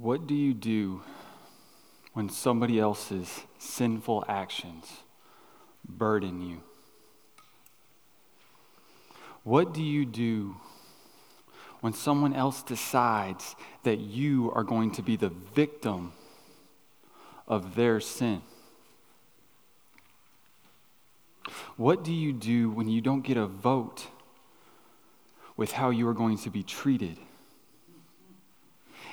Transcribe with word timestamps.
What 0.00 0.26
do 0.26 0.34
you 0.34 0.54
do 0.54 1.02
when 2.14 2.30
somebody 2.30 2.80
else's 2.80 3.42
sinful 3.58 4.24
actions 4.26 4.86
burden 5.86 6.40
you? 6.40 6.62
What 9.44 9.74
do 9.74 9.82
you 9.82 10.06
do 10.06 10.56
when 11.82 11.92
someone 11.92 12.32
else 12.32 12.62
decides 12.62 13.54
that 13.82 13.98
you 13.98 14.50
are 14.54 14.64
going 14.64 14.90
to 14.92 15.02
be 15.02 15.16
the 15.16 15.28
victim 15.28 16.14
of 17.46 17.74
their 17.74 18.00
sin? 18.00 18.40
What 21.76 22.02
do 22.02 22.14
you 22.14 22.32
do 22.32 22.70
when 22.70 22.88
you 22.88 23.02
don't 23.02 23.20
get 23.20 23.36
a 23.36 23.46
vote 23.46 24.06
with 25.58 25.72
how 25.72 25.90
you 25.90 26.08
are 26.08 26.14
going 26.14 26.38
to 26.38 26.48
be 26.48 26.62
treated? 26.62 27.18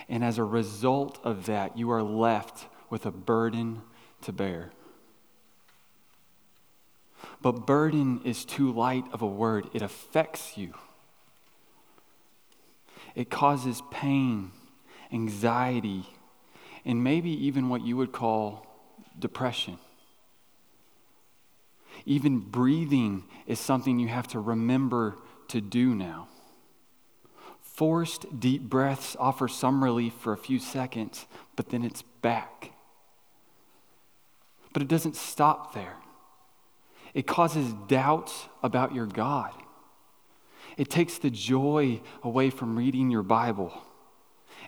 And 0.10 0.24
as 0.24 0.38
a 0.38 0.44
result 0.44 1.20
of 1.24 1.46
that, 1.48 1.78
you 1.78 1.92
are 1.92 2.04
left 2.04 2.68
with 2.90 3.06
a 3.06 3.12
burden 3.12 3.82
to 4.22 4.32
bear. 4.32 4.72
But 7.42 7.66
burden 7.66 8.22
is 8.24 8.46
too 8.46 8.72
light 8.72 9.06
of 9.12 9.22
a 9.22 9.28
word, 9.28 9.70
it 9.74 9.82
affects 9.82 10.58
you. 10.58 10.74
It 13.16 13.30
causes 13.30 13.82
pain, 13.92 14.52
anxiety, 15.12 16.06
and 16.86 17.04
maybe 17.04 17.32
even 17.46 17.70
what 17.70 17.82
you 17.82 17.98
would 17.98 18.12
call 18.12 18.66
depression. 19.18 19.78
Even 22.06 22.40
breathing 22.40 23.24
is 23.46 23.60
something 23.60 24.00
you 24.00 24.08
have 24.08 24.28
to 24.30 24.40
remember 24.40 25.18
to 25.50 25.60
do 25.60 25.96
now. 25.96 26.28
Forced 27.78 28.40
deep 28.40 28.64
breaths 28.64 29.16
offer 29.20 29.48
some 29.48 29.84
relief 29.84 30.14
for 30.14 30.34
a 30.34 30.38
few 30.38 30.58
seconds, 30.58 31.28
but 31.56 31.70
then 31.70 31.84
it's 31.84 32.02
back. 32.24 32.72
But 34.74 34.82
it 34.82 34.88
doesn't 34.88 35.16
stop 35.16 35.76
there. 35.76 35.98
It 37.14 37.28
causes 37.28 37.76
doubts 37.88 38.48
about 38.64 38.96
your 38.96 39.06
God. 39.06 39.52
It 40.76 40.90
takes 40.90 41.20
the 41.20 41.30
joy 41.30 42.02
away 42.24 42.50
from 42.50 42.76
reading 42.76 43.12
your 43.12 43.22
Bible. 43.22 43.72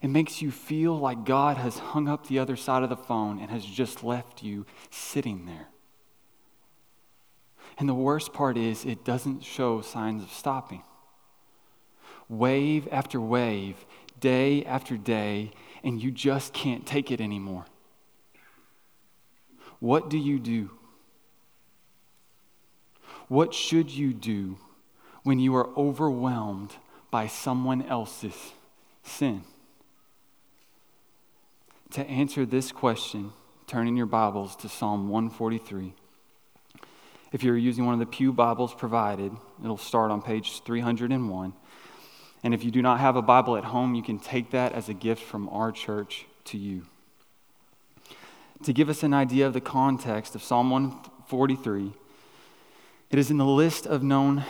It 0.03 0.09
makes 0.09 0.43
you 0.43 0.51
feel 0.51 0.95
like 0.95 1.25
God 1.25 1.57
has 1.57 1.79
hung 1.79 2.07
up 2.07 2.27
the 2.27 2.37
other 2.37 2.55
side 2.55 2.83
of 2.83 2.89
the 2.89 2.95
phone 2.95 3.39
and 3.39 3.49
has 3.49 3.65
just 3.65 4.03
left 4.03 4.43
you 4.43 4.67
sitting 4.91 5.47
there. 5.47 5.69
And 7.79 7.89
the 7.89 7.95
worst 7.95 8.33
part 8.33 8.55
is, 8.55 8.85
it 8.85 9.03
doesn't 9.03 9.43
show 9.43 9.81
signs 9.81 10.21
of 10.21 10.31
stopping 10.31 10.83
wave 12.29 12.87
after 12.91 13.19
wave, 13.19 13.85
day 14.19 14.63
after 14.63 14.95
day, 14.95 15.51
and 15.83 16.01
you 16.01 16.11
just 16.11 16.53
can't 16.53 16.85
take 16.85 17.11
it 17.11 17.19
anymore. 17.19 17.65
What 19.79 20.09
do 20.09 20.17
you 20.17 20.39
do? 20.39 20.71
What 23.27 23.53
should 23.53 23.89
you 23.89 24.13
do 24.13 24.57
when 25.23 25.39
you 25.39 25.55
are 25.55 25.69
overwhelmed 25.77 26.75
by 27.11 27.27
someone 27.27 27.81
else's 27.83 28.53
sin? 29.03 29.43
To 31.91 32.05
answer 32.07 32.45
this 32.45 32.71
question, 32.71 33.33
turn 33.65 33.87
in 33.87 33.97
your 33.97 34.05
Bibles 34.05 34.55
to 34.57 34.69
Psalm 34.69 35.09
143. 35.09 35.93
If 37.31 37.43
you're 37.43 37.57
using 37.57 37.85
one 37.85 37.93
of 37.93 37.99
the 37.99 38.05
Pew 38.05 38.33
Bibles 38.33 38.73
provided, 38.73 39.31
it'll 39.63 39.77
start 39.77 40.11
on 40.11 40.21
page 40.21 40.61
301. 40.63 41.53
And 42.43 42.53
if 42.53 42.63
you 42.63 42.71
do 42.71 42.81
not 42.81 42.99
have 42.99 43.15
a 43.15 43.21
Bible 43.21 43.57
at 43.57 43.65
home, 43.65 43.95
you 43.95 44.03
can 44.03 44.19
take 44.19 44.51
that 44.51 44.73
as 44.73 44.87
a 44.89 44.93
gift 44.93 45.21
from 45.21 45.49
our 45.49 45.71
church 45.71 46.25
to 46.45 46.57
you. 46.57 46.85
To 48.63 48.73
give 48.73 48.89
us 48.89 49.03
an 49.03 49.13
idea 49.13 49.47
of 49.47 49.53
the 49.53 49.61
context 49.61 50.35
of 50.35 50.43
Psalm 50.43 50.69
143, 50.69 51.93
it 53.09 53.19
is 53.19 53.31
in 53.31 53.37
the 53.37 53.45
list 53.45 53.85
of 53.87 54.03
known 54.03 54.43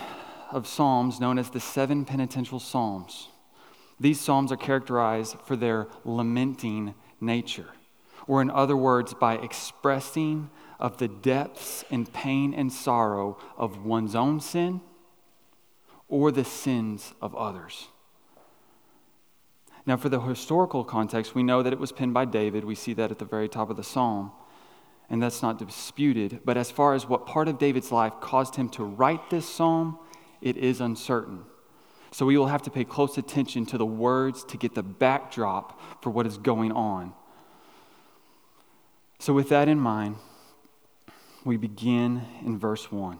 of 0.52 0.66
psalms 0.66 1.20
known 1.20 1.38
as 1.38 1.52
the 1.52 1.60
seven 1.60 2.06
penitential 2.06 2.60
psalms. 2.60 3.28
These 4.00 4.20
psalms 4.20 4.52
are 4.52 4.58
characterized 4.58 5.36
for 5.46 5.56
their 5.56 5.88
lamenting 6.04 6.96
nature, 7.22 7.68
or 8.28 8.42
in 8.42 8.50
other 8.50 8.76
words, 8.76 9.14
by 9.14 9.36
expressing 9.36 10.50
of 10.80 10.98
the 10.98 11.08
depths 11.08 11.84
and 11.92 12.12
pain 12.12 12.54
and 12.54 12.72
sorrow 12.74 13.38
of 13.58 13.86
one's 13.86 14.16
own 14.16 14.40
sin 14.40 14.82
or 16.10 16.32
the 16.32 16.44
sins 16.44 17.14
of 17.22 17.36
others. 17.36 17.88
Now, 19.86 19.98
for 19.98 20.10
the 20.10 20.20
historical 20.20 20.84
context, 20.84 21.34
we 21.34 21.44
know 21.44 21.64
that 21.64 21.74
it 21.74 21.80
was 21.80 21.92
penned 21.92 22.14
by 22.14 22.26
David. 22.26 22.66
We 22.66 22.76
see 22.76 22.94
that 22.94 23.12
at 23.12 23.20
the 23.20 23.26
very 23.26 23.48
top 23.48 23.70
of 23.70 23.78
the 23.78 23.84
psalm, 23.84 24.32
and 25.10 25.22
that's 25.22 25.42
not 25.42 25.58
disputed. 25.58 26.42
But 26.44 26.58
as 26.58 26.70
far 26.70 26.94
as 26.94 27.08
what 27.08 27.26
part 27.26 27.48
of 27.48 27.58
David's 27.58 27.92
life 27.92 28.14
caused 28.20 28.56
him 28.56 28.70
to 28.70 28.84
write 28.84 29.30
this 29.30 29.48
psalm, 29.48 29.98
it 30.42 30.58
is 30.58 30.82
uncertain. 30.82 31.44
So 32.12 32.26
we 32.26 32.38
will 32.38 32.48
have 32.48 32.64
to 32.64 32.72
pay 32.72 32.84
close 32.84 33.18
attention 33.18 33.66
to 33.68 33.78
the 33.78 33.86
words 33.86 34.44
to 34.46 34.58
get 34.58 34.76
the 34.76 34.84
backdrop 34.84 35.80
for 36.02 36.10
what 36.10 36.26
is 36.26 36.38
going 36.38 36.72
on. 36.72 37.14
So, 39.20 39.34
with 39.34 39.50
that 39.50 39.68
in 39.68 39.80
mind, 39.80 40.16
we 41.44 41.58
begin 41.58 42.26
in 42.46 42.58
verse 42.58 42.92
1. 42.92 43.20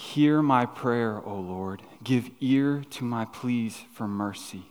Hear 0.00 0.40
my 0.40 0.64
prayer, 0.64 1.20
O 1.26 1.34
Lord. 1.34 1.82
Give 2.02 2.30
ear 2.40 2.84
to 2.92 3.04
my 3.04 3.26
pleas 3.26 3.84
for 3.92 4.08
mercy. 4.08 4.64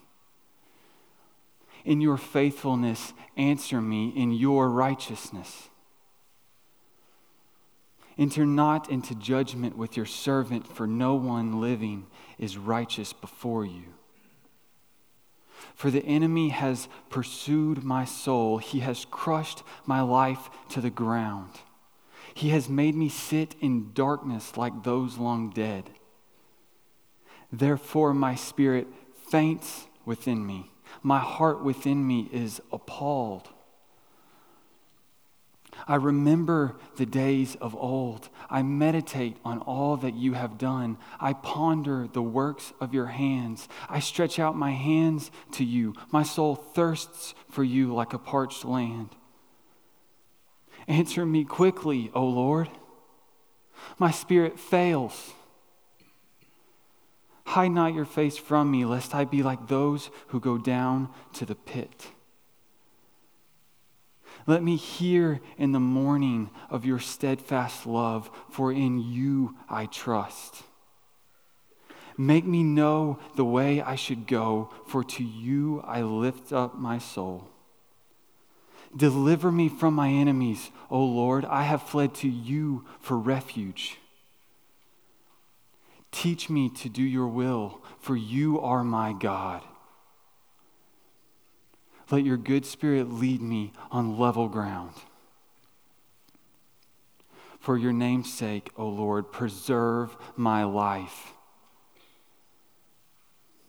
In 1.86 2.02
your 2.02 2.18
faithfulness, 2.18 3.14
answer 3.38 3.80
me 3.80 4.10
in 4.10 4.32
your 4.32 4.70
righteousness. 4.70 5.70
Enter 8.18 8.44
not 8.44 8.90
into 8.90 9.14
judgment 9.14 9.78
with 9.78 9.96
your 9.96 10.08
servant, 10.08 10.68
for 10.68 10.88
no 10.88 11.14
one 11.14 11.62
living 11.62 12.08
is 12.40 12.58
righteous 12.58 13.14
before 13.14 13.64
you. 13.64 13.94
For 15.76 15.92
the 15.92 16.06
enemy 16.06 16.50
has 16.50 16.90
pursued 17.12 17.84
my 17.84 18.04
soul, 18.04 18.58
he 18.58 18.80
has 18.80 19.06
crushed 19.06 19.62
my 19.86 20.02
life 20.02 20.50
to 20.70 20.82
the 20.82 20.90
ground. 20.90 21.52
He 22.40 22.52
has 22.52 22.70
made 22.70 22.96
me 22.96 23.10
sit 23.10 23.56
in 23.60 23.92
darkness 23.92 24.56
like 24.56 24.84
those 24.84 25.18
long 25.18 25.50
dead. 25.50 25.90
Therefore, 27.52 28.14
my 28.14 28.36
spirit 28.36 28.88
faints 29.28 29.88
within 30.06 30.48
me. 30.48 30.72
My 31.04 31.20
heart 31.20 31.62
within 31.62 32.08
me 32.08 32.30
is 32.32 32.62
appalled. 32.72 33.50
I 35.86 35.96
remember 35.96 36.78
the 36.96 37.06
days 37.06 37.56
of 37.56 37.76
old. 37.76 38.30
I 38.50 38.64
meditate 38.64 39.36
on 39.44 39.60
all 39.60 39.98
that 39.98 40.16
you 40.16 40.32
have 40.32 40.58
done. 40.58 40.98
I 41.20 41.34
ponder 41.34 42.08
the 42.08 42.22
works 42.22 42.72
of 42.80 42.94
your 42.94 43.08
hands. 43.08 43.68
I 43.90 44.00
stretch 44.00 44.40
out 44.40 44.56
my 44.56 44.72
hands 44.72 45.30
to 45.56 45.66
you. 45.66 45.94
My 46.10 46.24
soul 46.24 46.56
thirsts 46.56 47.34
for 47.50 47.66
you 47.66 47.94
like 47.94 48.14
a 48.14 48.18
parched 48.18 48.64
land. 48.64 49.10
Answer 50.90 51.24
me 51.24 51.46
quickly, 51.46 52.10
O 52.16 52.26
Lord. 52.26 52.68
My 54.00 54.10
spirit 54.10 54.60
fails. 54.60 55.34
Hide 57.46 57.72
not 57.72 57.94
your 57.94 58.06
face 58.06 58.38
from 58.38 58.72
me, 58.72 58.86
lest 58.86 59.14
I 59.14 59.24
be 59.24 59.44
like 59.44 59.68
those 59.68 60.10
who 60.28 60.40
go 60.40 60.58
down 60.58 61.10
to 61.34 61.46
the 61.46 61.54
pit. 61.54 62.08
Let 64.48 64.64
me 64.64 64.78
hear 64.78 65.42
in 65.60 65.74
the 65.74 65.80
morning 65.80 66.50
of 66.72 66.86
your 66.86 67.00
steadfast 67.00 67.86
love, 67.86 68.32
for 68.50 68.72
in 68.72 69.00
you 69.00 69.56
I 69.70 69.86
trust. 69.86 70.64
Make 72.18 72.46
me 72.46 72.64
know 72.64 73.20
the 73.36 73.46
way 73.46 73.80
I 73.80 73.94
should 73.94 74.26
go, 74.26 74.72
for 74.88 75.04
to 75.04 75.24
you 75.24 75.82
I 75.86 76.02
lift 76.02 76.52
up 76.52 76.76
my 76.76 76.98
soul. 76.98 77.48
Deliver 78.96 79.52
me 79.52 79.70
from 79.70 79.94
my 79.94 80.10
enemies, 80.10 80.72
O 80.90 81.04
Lord. 81.04 81.46
I 81.46 81.64
have 81.64 81.84
fled 81.84 82.16
to 82.16 82.28
you 82.28 82.86
for 83.00 83.18
refuge. 83.18 83.98
Teach 86.12 86.50
me 86.50 86.70
to 86.70 86.90
do 86.90 87.04
your 87.04 87.28
will, 87.28 87.82
for 88.00 88.16
you 88.16 88.60
are 88.60 88.84
my 88.84 89.14
God. 89.14 89.62
Let 92.10 92.26
your 92.26 92.38
good 92.38 92.66
spirit 92.66 93.12
lead 93.12 93.42
me 93.42 93.74
on 93.92 94.18
level 94.18 94.48
ground. 94.50 94.94
For 97.60 97.78
your 97.78 97.94
name's 97.94 98.34
sake, 98.34 98.72
O 98.76 98.88
Lord, 98.88 99.32
preserve 99.32 100.18
my 100.36 100.64
life. 100.64 101.34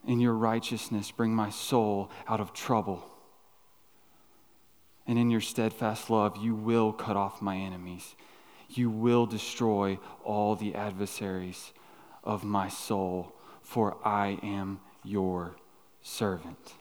In 0.06 0.20
your 0.20 0.32
righteousness, 0.32 1.10
bring 1.10 1.34
my 1.34 1.50
soul 1.50 2.10
out 2.26 2.40
of 2.40 2.54
trouble 2.54 3.04
and 5.06 5.18
in 5.18 5.30
your 5.30 5.40
steadfast 5.40 6.10
love, 6.10 6.36
you 6.36 6.54
will 6.54 6.92
cut 6.92 7.16
off 7.16 7.42
my 7.42 7.56
enemies. 7.56 8.14
You 8.68 8.90
will 8.90 9.26
destroy 9.26 9.98
all 10.24 10.54
the 10.54 10.74
adversaries 10.74 11.72
of 12.22 12.44
my 12.44 12.68
soul, 12.68 13.32
for 13.62 13.96
I 14.04 14.38
am 14.42 14.80
your 15.02 15.56
servant. 16.02 16.74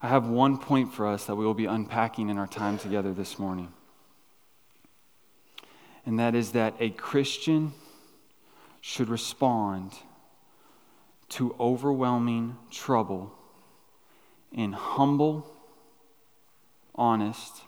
I 0.00 0.08
have 0.08 0.28
one 0.28 0.58
point 0.58 0.94
for 0.94 1.06
us 1.06 1.24
that 1.26 1.34
we 1.34 1.44
will 1.44 1.54
be 1.54 1.66
unpacking 1.66 2.28
in 2.28 2.38
our 2.38 2.46
time 2.46 2.78
together 2.78 3.12
this 3.12 3.38
morning. 3.38 3.72
And 6.06 6.18
that 6.18 6.34
is 6.34 6.52
that 6.52 6.74
a 6.78 6.90
Christian 6.90 7.72
should 8.80 9.08
respond 9.08 9.92
to 11.30 11.54
overwhelming 11.58 12.56
trouble 12.70 13.37
in 14.52 14.72
humble, 14.72 15.46
honest, 16.94 17.62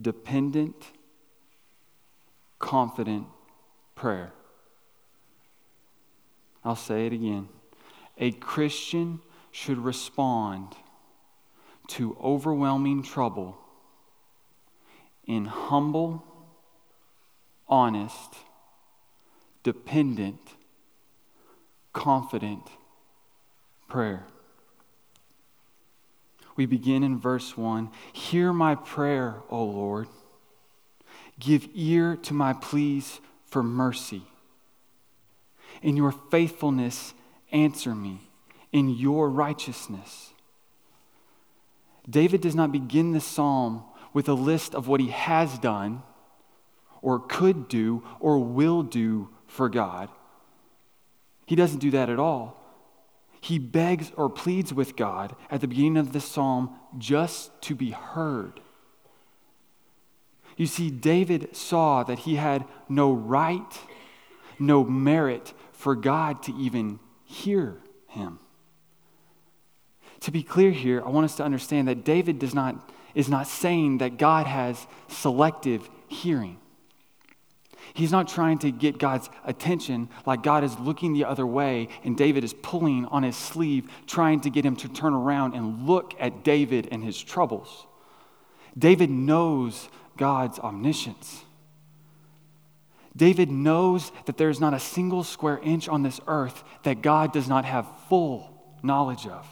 dependent, 0.00 0.92
confident 2.58 3.26
prayer. 3.94 4.32
I'll 6.64 6.76
say 6.76 7.06
it 7.06 7.12
again. 7.12 7.48
A 8.18 8.32
Christian 8.32 9.20
should 9.52 9.78
respond 9.78 10.74
to 11.88 12.16
overwhelming 12.22 13.02
trouble 13.02 13.56
in 15.26 15.44
humble, 15.46 16.24
honest, 17.68 18.34
dependent, 19.62 20.40
confident 21.92 22.68
prayer. 23.88 24.26
We 26.56 26.66
begin 26.66 27.02
in 27.02 27.18
verse 27.18 27.56
1 27.56 27.90
Hear 28.12 28.52
my 28.52 28.74
prayer, 28.74 29.42
O 29.50 29.62
Lord. 29.64 30.08
Give 31.38 31.68
ear 31.74 32.16
to 32.16 32.34
my 32.34 32.54
pleas 32.54 33.20
for 33.44 33.62
mercy. 33.62 34.22
In 35.82 35.96
your 35.96 36.12
faithfulness, 36.12 37.12
answer 37.52 37.94
me. 37.94 38.30
In 38.72 38.88
your 38.88 39.28
righteousness. 39.28 40.32
David 42.08 42.40
does 42.40 42.54
not 42.54 42.72
begin 42.72 43.12
the 43.12 43.20
psalm 43.20 43.84
with 44.12 44.28
a 44.28 44.34
list 44.34 44.74
of 44.74 44.88
what 44.88 45.00
he 45.00 45.08
has 45.08 45.58
done, 45.58 46.02
or 47.02 47.18
could 47.18 47.68
do, 47.68 48.02
or 48.18 48.38
will 48.38 48.82
do 48.82 49.28
for 49.46 49.68
God. 49.68 50.08
He 51.46 51.54
doesn't 51.54 51.80
do 51.80 51.90
that 51.90 52.08
at 52.08 52.18
all. 52.18 52.65
He 53.46 53.60
begs 53.60 54.10
or 54.16 54.28
pleads 54.28 54.74
with 54.74 54.96
God 54.96 55.36
at 55.52 55.60
the 55.60 55.68
beginning 55.68 55.98
of 55.98 56.12
this 56.12 56.24
psalm 56.24 56.74
just 56.98 57.52
to 57.62 57.76
be 57.76 57.92
heard. 57.92 58.58
You 60.56 60.66
see, 60.66 60.90
David 60.90 61.54
saw 61.54 62.02
that 62.02 62.18
he 62.20 62.34
had 62.34 62.64
no 62.88 63.12
right, 63.12 63.78
no 64.58 64.82
merit 64.82 65.54
for 65.70 65.94
God 65.94 66.42
to 66.42 66.56
even 66.56 66.98
hear 67.24 67.76
him. 68.08 68.40
To 70.22 70.32
be 70.32 70.42
clear 70.42 70.72
here, 70.72 71.00
I 71.06 71.10
want 71.10 71.26
us 71.26 71.36
to 71.36 71.44
understand 71.44 71.86
that 71.86 72.04
David 72.04 72.40
does 72.40 72.52
not, 72.52 72.90
is 73.14 73.28
not 73.28 73.46
saying 73.46 73.98
that 73.98 74.18
God 74.18 74.48
has 74.48 74.88
selective 75.06 75.88
hearing. 76.08 76.58
He's 77.94 78.12
not 78.12 78.28
trying 78.28 78.58
to 78.58 78.70
get 78.70 78.98
God's 78.98 79.30
attention 79.44 80.08
like 80.26 80.42
God 80.42 80.64
is 80.64 80.78
looking 80.78 81.12
the 81.12 81.24
other 81.24 81.46
way 81.46 81.88
and 82.04 82.16
David 82.16 82.44
is 82.44 82.54
pulling 82.54 83.06
on 83.06 83.22
his 83.22 83.36
sleeve, 83.36 83.88
trying 84.06 84.40
to 84.40 84.50
get 84.50 84.64
him 84.64 84.76
to 84.76 84.88
turn 84.88 85.14
around 85.14 85.54
and 85.54 85.86
look 85.86 86.14
at 86.20 86.44
David 86.44 86.88
and 86.90 87.02
his 87.02 87.20
troubles. 87.20 87.86
David 88.78 89.10
knows 89.10 89.88
God's 90.16 90.58
omniscience. 90.58 91.44
David 93.16 93.50
knows 93.50 94.12
that 94.26 94.36
there 94.36 94.50
is 94.50 94.60
not 94.60 94.74
a 94.74 94.78
single 94.78 95.24
square 95.24 95.58
inch 95.62 95.88
on 95.88 96.02
this 96.02 96.20
earth 96.26 96.62
that 96.82 97.00
God 97.00 97.32
does 97.32 97.48
not 97.48 97.64
have 97.64 97.86
full 98.08 98.76
knowledge 98.82 99.26
of. 99.26 99.46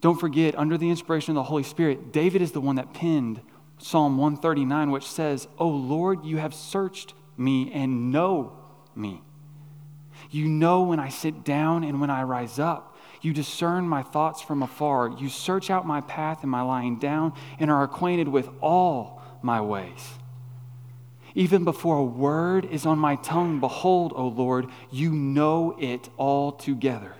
Don't 0.00 0.18
forget, 0.18 0.58
under 0.58 0.76
the 0.76 0.90
inspiration 0.90 1.30
of 1.30 1.36
the 1.36 1.42
Holy 1.44 1.62
Spirit, 1.62 2.12
David 2.12 2.42
is 2.42 2.50
the 2.50 2.60
one 2.60 2.74
that 2.74 2.92
penned 2.92 3.40
Psalm 3.82 4.16
139, 4.16 4.92
which 4.92 5.06
says, 5.10 5.48
O 5.58 5.66
Lord, 5.66 6.24
you 6.24 6.36
have 6.36 6.54
searched 6.54 7.14
me 7.36 7.70
and 7.72 8.12
know 8.12 8.56
me. 8.94 9.20
You 10.30 10.46
know 10.46 10.82
when 10.82 11.00
I 11.00 11.08
sit 11.08 11.44
down 11.44 11.82
and 11.82 12.00
when 12.00 12.08
I 12.08 12.22
rise 12.22 12.60
up. 12.60 12.96
You 13.22 13.32
discern 13.32 13.88
my 13.88 14.02
thoughts 14.02 14.40
from 14.40 14.62
afar. 14.62 15.08
You 15.08 15.28
search 15.28 15.68
out 15.68 15.84
my 15.84 16.00
path 16.00 16.42
and 16.42 16.50
my 16.50 16.62
lying 16.62 16.98
down 16.98 17.32
and 17.58 17.70
are 17.70 17.82
acquainted 17.82 18.28
with 18.28 18.48
all 18.60 19.20
my 19.42 19.60
ways. 19.60 20.10
Even 21.34 21.64
before 21.64 21.96
a 21.96 22.04
word 22.04 22.64
is 22.64 22.86
on 22.86 22.98
my 22.98 23.16
tongue, 23.16 23.58
behold, 23.58 24.12
O 24.14 24.28
Lord, 24.28 24.68
you 24.90 25.10
know 25.10 25.74
it 25.78 26.08
altogether. 26.18 27.16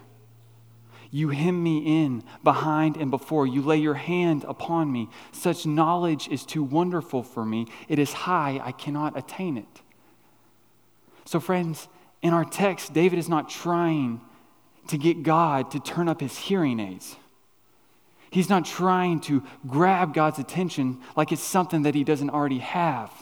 You 1.15 1.29
hem 1.29 1.63
me 1.63 2.05
in 2.05 2.25
behind 2.43 2.97
and 2.97 3.11
before. 3.11 3.47
You 3.47 3.61
lay 3.61 3.77
your 3.77 3.95
hand 3.95 4.45
upon 4.49 4.91
me. 4.91 5.11
Such 5.31 5.67
knowledge 5.67 6.27
is 6.29 6.47
too 6.47 6.65
wonderful 6.65 7.23
for 7.23 7.45
me. 7.45 7.67
It 7.87 7.99
is 7.99 8.13
high, 8.13 8.61
I 8.65 8.73
cannot 8.73 9.17
attain 9.17 9.59
it. 9.59 9.83
So, 11.27 11.39
friends, 11.39 11.87
in 12.23 12.33
our 12.33 12.47
text, 12.47 12.95
David 12.95 13.19
is 13.19 13.29
not 13.29 13.51
trying 13.51 14.23
to 14.89 14.97
get 14.97 15.23
God 15.23 15.71
to 15.73 15.81
turn 15.81 16.09
up 16.09 16.23
his 16.23 16.37
hearing 16.37 16.81
aids. 16.81 17.15
He's 18.31 18.49
not 18.49 18.65
trying 18.65 19.21
to 19.23 19.43
grab 19.67 20.15
God's 20.15 20.39
attention 20.39 21.01
like 21.15 21.31
it's 21.31 21.43
something 21.43 21.83
that 21.83 21.95
he 21.95 22.05
doesn't 22.05 22.31
already 22.31 22.61
have. 22.61 23.13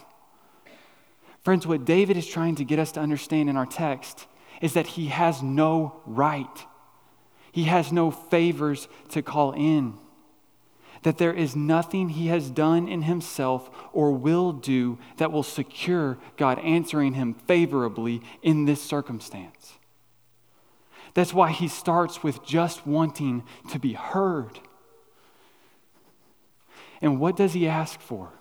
Friends, 1.43 1.67
what 1.67 1.85
David 1.85 2.17
is 2.17 2.27
trying 2.27 2.55
to 2.55 2.65
get 2.65 2.79
us 2.79 2.93
to 2.93 3.01
understand 3.01 3.51
in 3.51 3.57
our 3.57 3.67
text 3.67 4.29
is 4.63 4.75
that 4.75 4.87
he 4.87 5.07
has 5.07 5.43
no 5.43 6.01
right, 6.07 6.47
he 7.53 7.65
has 7.65 7.93
no 7.93 8.11
favors 8.11 8.89
to 9.11 9.23
call 9.23 9.53
in. 9.53 9.95
That 11.03 11.19
there 11.19 11.33
is 11.33 11.57
nothing 11.57 12.11
he 12.11 12.27
has 12.27 12.51
done 12.51 12.87
in 12.87 13.03
himself 13.03 13.71
or 13.93 14.13
will 14.13 14.53
do 14.53 14.99
that 15.17 15.33
will 15.33 15.43
secure 15.43 16.19
God 16.37 16.59
answering 16.59 17.15
him 17.15 17.35
favorably 17.35 18.21
in 18.43 18.67
this 18.67 18.83
circumstance. 18.83 19.79
That's 21.15 21.35
why 21.35 21.51
he 21.51 21.69
starts 21.69 22.23
with 22.23 22.45
just 22.45 22.87
wanting 22.87 23.45
to 23.71 23.79
be 23.79 23.95
heard. 23.95 24.61
And 27.01 27.19
what 27.19 27.37
does 27.37 27.55
he 27.55 27.67
ask 27.67 28.01
for? 28.01 28.33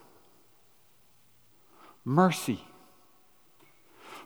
Mercy. 2.03 2.59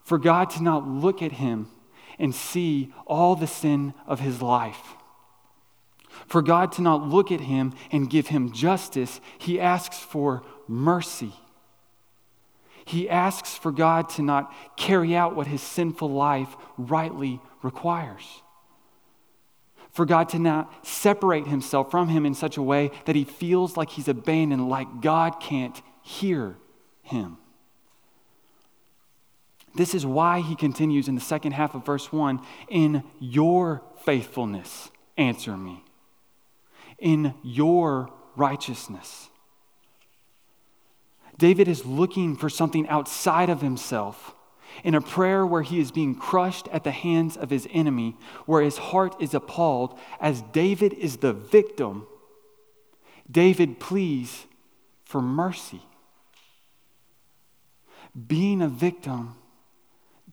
For 0.04 0.18
God 0.18 0.50
to 0.52 0.64
not 0.64 0.88
look 0.88 1.22
at 1.22 1.34
him 1.34 1.70
and 2.24 2.34
see 2.34 2.94
all 3.06 3.36
the 3.36 3.46
sin 3.46 3.94
of 4.08 4.22
his 4.22 4.42
life. 4.42 4.94
For 6.26 6.42
God 6.42 6.72
to 6.74 6.82
not 6.82 7.06
look 7.06 7.34
at 7.34 7.42
him 7.42 7.74
and 7.92 8.10
give 8.10 8.28
him 8.28 8.54
justice, 8.54 9.20
he 9.38 9.60
asks 9.60 10.00
for 10.00 10.42
mercy. 10.66 11.34
He 12.86 13.10
asks 13.10 13.56
for 13.58 13.74
God 13.74 14.08
to 14.12 14.22
not 14.22 14.54
carry 14.78 15.18
out 15.18 15.36
what 15.36 15.48
his 15.48 15.62
sinful 15.62 16.10
life 16.10 16.56
rightly 16.78 17.42
requires. 17.62 18.42
For 19.92 20.06
God 20.06 20.30
to 20.30 20.40
not 20.40 20.88
separate 20.88 21.48
himself 21.48 21.92
from 21.92 22.08
him 22.08 22.26
in 22.26 22.36
such 22.36 22.56
a 22.56 22.62
way 22.62 22.92
that 23.04 23.18
he 23.18 23.26
feels 23.26 23.76
like 23.76 23.90
he's 23.90 24.08
abandoned, 24.08 24.70
like 24.70 25.02
God 25.02 25.42
can't 25.42 25.82
hear 26.02 26.56
him. 27.02 27.38
This 29.76 29.96
is 29.96 30.06
why 30.06 30.42
he 30.42 30.56
continues 30.56 31.08
in 31.08 31.16
the 31.16 31.22
second 31.22 31.54
half 31.54 31.74
of 31.74 31.86
verse 31.86 32.12
1 32.12 32.40
In 32.70 33.04
your 33.20 33.84
faithfulness, 34.04 34.90
answer 35.18 35.58
me. 35.58 35.84
In 37.00 37.34
your 37.44 38.12
righteousness. 38.36 39.30
David 41.38 41.68
is 41.68 41.86
looking 41.86 42.36
for 42.36 42.50
something 42.50 42.88
outside 42.88 43.50
of 43.50 43.62
himself 43.62 44.36
in 44.84 44.96
a 44.96 45.02
prayer 45.02 45.46
where 45.46 45.62
he 45.62 45.80
is 45.80 45.92
being 45.92 46.16
crushed 46.16 46.68
at 46.70 46.84
the 46.84 46.92
hands 46.92 47.38
of 47.38 47.50
his 47.50 47.68
enemy, 47.72 48.16
where 48.46 48.62
his 48.62 48.78
heart 48.78 49.16
is 49.20 49.34
appalled, 49.34 49.98
as 50.20 50.42
David 50.42 50.94
is 50.94 51.18
the 51.18 51.34
victim, 51.34 52.08
David 53.30 53.80
pleads 53.80 54.46
for 55.04 55.22
mercy. 55.22 55.82
Being 58.28 58.62
a 58.62 58.68
victim 58.68 59.36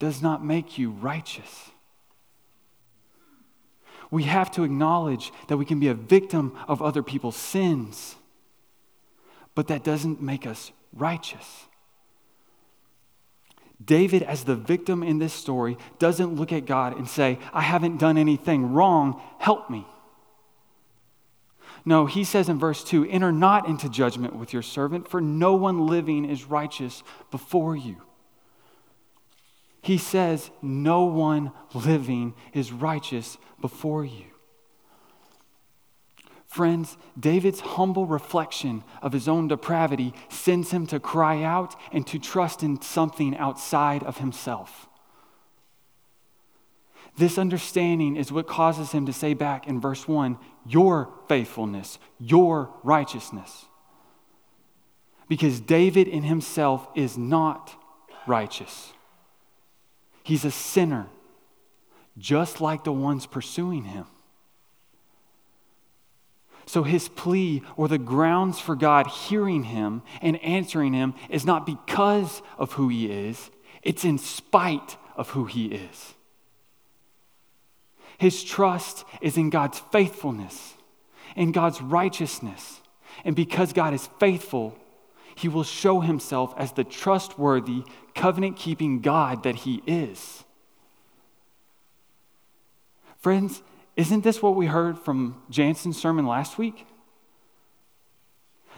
does 0.01 0.19
not 0.19 0.43
make 0.43 0.79
you 0.79 0.89
righteous. 0.89 1.69
We 4.09 4.23
have 4.23 4.49
to 4.53 4.63
acknowledge 4.63 5.31
that 5.47 5.57
we 5.57 5.63
can 5.63 5.79
be 5.79 5.89
a 5.89 5.93
victim 5.93 6.57
of 6.67 6.81
other 6.81 7.03
people's 7.03 7.35
sins, 7.35 8.15
but 9.53 9.67
that 9.67 9.83
doesn't 9.83 10.19
make 10.19 10.47
us 10.47 10.71
righteous. 10.91 11.67
David, 13.85 14.23
as 14.23 14.43
the 14.43 14.55
victim 14.55 15.03
in 15.03 15.19
this 15.19 15.33
story, 15.33 15.77
doesn't 15.99 16.33
look 16.33 16.51
at 16.51 16.65
God 16.65 16.97
and 16.97 17.07
say, 17.07 17.37
I 17.53 17.61
haven't 17.61 17.99
done 17.99 18.17
anything 18.17 18.73
wrong, 18.73 19.21
help 19.37 19.69
me. 19.69 19.85
No, 21.85 22.07
he 22.07 22.23
says 22.23 22.49
in 22.49 22.57
verse 22.57 22.83
2 22.83 23.05
Enter 23.05 23.31
not 23.31 23.67
into 23.67 23.87
judgment 23.87 24.35
with 24.35 24.51
your 24.51 24.63
servant, 24.63 25.07
for 25.07 25.21
no 25.21 25.53
one 25.53 25.85
living 25.85 26.25
is 26.25 26.45
righteous 26.45 27.03
before 27.29 27.75
you. 27.75 27.97
He 29.81 29.97
says, 29.97 30.51
No 30.61 31.03
one 31.03 31.51
living 31.73 32.35
is 32.53 32.71
righteous 32.71 33.37
before 33.59 34.05
you. 34.05 34.25
Friends, 36.45 36.97
David's 37.17 37.61
humble 37.61 38.05
reflection 38.05 38.83
of 39.01 39.13
his 39.13 39.29
own 39.29 39.47
depravity 39.47 40.13
sends 40.27 40.71
him 40.71 40.85
to 40.87 40.99
cry 40.99 41.43
out 41.43 41.75
and 41.93 42.05
to 42.07 42.19
trust 42.19 42.61
in 42.61 42.81
something 42.81 43.37
outside 43.37 44.03
of 44.03 44.17
himself. 44.17 44.89
This 47.17 47.37
understanding 47.37 48.15
is 48.15 48.31
what 48.31 48.47
causes 48.47 48.91
him 48.91 49.05
to 49.05 49.13
say 49.13 49.33
back 49.33 49.67
in 49.67 49.79
verse 49.79 50.07
1 50.07 50.37
Your 50.65 51.13
faithfulness, 51.27 51.99
your 52.19 52.73
righteousness. 52.83 53.65
Because 55.27 55.61
David 55.61 56.09
in 56.09 56.23
himself 56.23 56.87
is 56.95 57.17
not 57.17 57.75
righteous, 58.27 58.91
he's 60.23 60.45
a 60.45 60.51
sinner, 60.51 61.07
just 62.17 62.61
like 62.61 62.83
the 62.83 62.91
ones 62.91 63.25
pursuing 63.25 63.85
him. 63.85 64.05
So 66.65 66.83
his 66.83 67.09
plea 67.09 67.63
or 67.75 67.87
the 67.87 67.97
grounds 67.97 68.59
for 68.59 68.75
God 68.75 69.07
hearing 69.07 69.63
him 69.63 70.03
and 70.21 70.41
answering 70.43 70.93
him 70.93 71.15
is 71.29 71.45
not 71.45 71.65
because 71.65 72.41
of 72.57 72.73
who 72.73 72.87
he 72.87 73.07
is, 73.11 73.49
it's 73.81 74.05
in 74.05 74.17
spite 74.17 74.97
of 75.17 75.31
who 75.31 75.45
he 75.45 75.65
is. 75.65 76.13
His 78.17 78.43
trust 78.43 79.03
is 79.19 79.35
in 79.35 79.49
God's 79.49 79.79
faithfulness, 79.91 80.75
in 81.35 81.51
God's 81.51 81.81
righteousness. 81.81 82.79
And 83.25 83.35
because 83.35 83.73
God 83.73 83.93
is 83.93 84.07
faithful, 84.19 84.77
he 85.35 85.47
will 85.47 85.63
show 85.63 85.99
himself 86.01 86.53
as 86.57 86.73
the 86.73 86.83
trustworthy, 86.83 87.83
covenant 88.15 88.57
keeping 88.57 89.01
God 89.01 89.43
that 89.43 89.57
he 89.57 89.81
is. 89.85 90.43
Friends, 93.19 93.61
isn't 93.95 94.23
this 94.23 94.41
what 94.41 94.55
we 94.55 94.65
heard 94.65 94.97
from 94.97 95.41
Jansen's 95.49 95.99
sermon 95.99 96.25
last 96.25 96.57
week? 96.57 96.85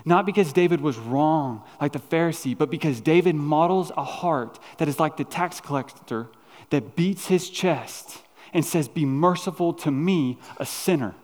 Not 0.05 0.25
because 0.25 0.51
David 0.51 0.81
was 0.81 0.97
wrong 0.97 1.63
like 1.79 1.93
the 1.93 1.99
Pharisee, 1.99 2.57
but 2.57 2.69
because 2.69 2.99
David 2.99 3.35
models 3.35 3.91
a 3.95 4.03
heart 4.03 4.59
that 4.77 4.87
is 4.87 4.99
like 4.99 5.17
the 5.17 5.23
tax 5.23 5.61
collector 5.61 6.27
that 6.71 6.95
beats 6.95 7.27
his 7.27 7.49
chest 7.49 8.19
and 8.53 8.65
says, 8.65 8.87
Be 8.87 9.05
merciful 9.05 9.73
to 9.73 9.91
me, 9.91 10.39
a 10.57 10.65
sinner. 10.65 11.15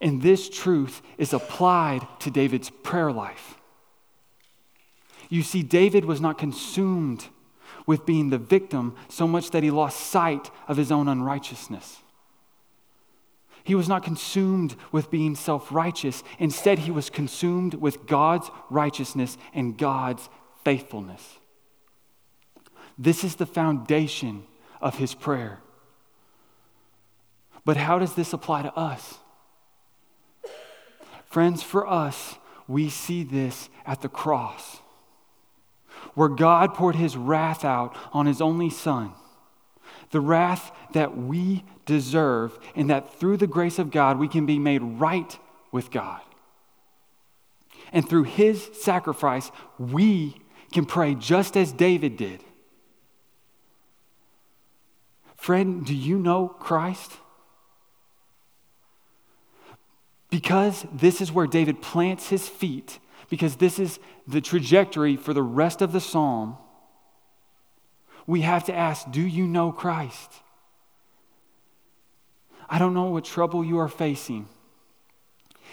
And 0.00 0.22
this 0.22 0.48
truth 0.48 1.02
is 1.18 1.32
applied 1.32 2.06
to 2.20 2.30
David's 2.30 2.70
prayer 2.70 3.12
life. 3.12 3.56
You 5.28 5.42
see, 5.42 5.62
David 5.62 6.04
was 6.04 6.20
not 6.20 6.38
consumed 6.38 7.26
with 7.86 8.06
being 8.06 8.30
the 8.30 8.38
victim 8.38 8.94
so 9.08 9.26
much 9.26 9.50
that 9.50 9.62
he 9.62 9.70
lost 9.70 9.98
sight 9.98 10.50
of 10.68 10.76
his 10.76 10.92
own 10.92 11.08
unrighteousness. 11.08 11.98
He 13.64 13.74
was 13.74 13.88
not 13.88 14.02
consumed 14.02 14.74
with 14.90 15.10
being 15.10 15.34
self 15.34 15.70
righteous. 15.72 16.22
Instead, 16.38 16.80
he 16.80 16.90
was 16.90 17.10
consumed 17.10 17.74
with 17.74 18.06
God's 18.06 18.50
righteousness 18.70 19.38
and 19.54 19.78
God's 19.78 20.28
faithfulness. 20.64 21.38
This 22.98 23.24
is 23.24 23.36
the 23.36 23.46
foundation 23.46 24.44
of 24.80 24.96
his 24.96 25.14
prayer. 25.14 25.60
But 27.64 27.76
how 27.76 27.98
does 27.98 28.14
this 28.14 28.32
apply 28.32 28.62
to 28.62 28.74
us? 28.74 29.18
Friends, 31.32 31.62
for 31.62 31.88
us, 31.88 32.36
we 32.68 32.90
see 32.90 33.24
this 33.24 33.70
at 33.86 34.02
the 34.02 34.08
cross 34.10 34.82
where 36.12 36.28
God 36.28 36.74
poured 36.74 36.96
his 36.96 37.16
wrath 37.16 37.64
out 37.64 37.96
on 38.12 38.26
his 38.26 38.42
only 38.42 38.68
son. 38.68 39.14
The 40.10 40.20
wrath 40.20 40.72
that 40.92 41.16
we 41.16 41.64
deserve, 41.86 42.58
and 42.76 42.90
that 42.90 43.14
through 43.18 43.38
the 43.38 43.46
grace 43.46 43.78
of 43.78 43.90
God, 43.90 44.18
we 44.18 44.28
can 44.28 44.44
be 44.44 44.58
made 44.58 44.82
right 44.82 45.38
with 45.70 45.90
God. 45.90 46.20
And 47.94 48.06
through 48.06 48.24
his 48.24 48.68
sacrifice, 48.78 49.50
we 49.78 50.36
can 50.70 50.84
pray 50.84 51.14
just 51.14 51.56
as 51.56 51.72
David 51.72 52.18
did. 52.18 52.44
Friend, 55.38 55.82
do 55.82 55.94
you 55.94 56.18
know 56.18 56.48
Christ? 56.48 57.12
Because 60.32 60.86
this 60.90 61.20
is 61.20 61.30
where 61.30 61.46
David 61.46 61.82
plants 61.82 62.30
his 62.30 62.48
feet 62.48 62.98
because 63.28 63.56
this 63.56 63.78
is 63.78 63.98
the 64.26 64.40
trajectory 64.40 65.14
for 65.14 65.34
the 65.34 65.42
rest 65.42 65.82
of 65.82 65.92
the 65.92 66.00
psalm, 66.00 66.56
we 68.26 68.40
have 68.40 68.64
to 68.64 68.74
ask 68.74 69.10
Do 69.10 69.20
you 69.20 69.46
know 69.46 69.70
Christ? 69.72 70.32
I 72.66 72.78
don't 72.78 72.94
know 72.94 73.10
what 73.10 73.26
trouble 73.26 73.62
you 73.62 73.78
are 73.78 73.88
facing. 73.88 74.48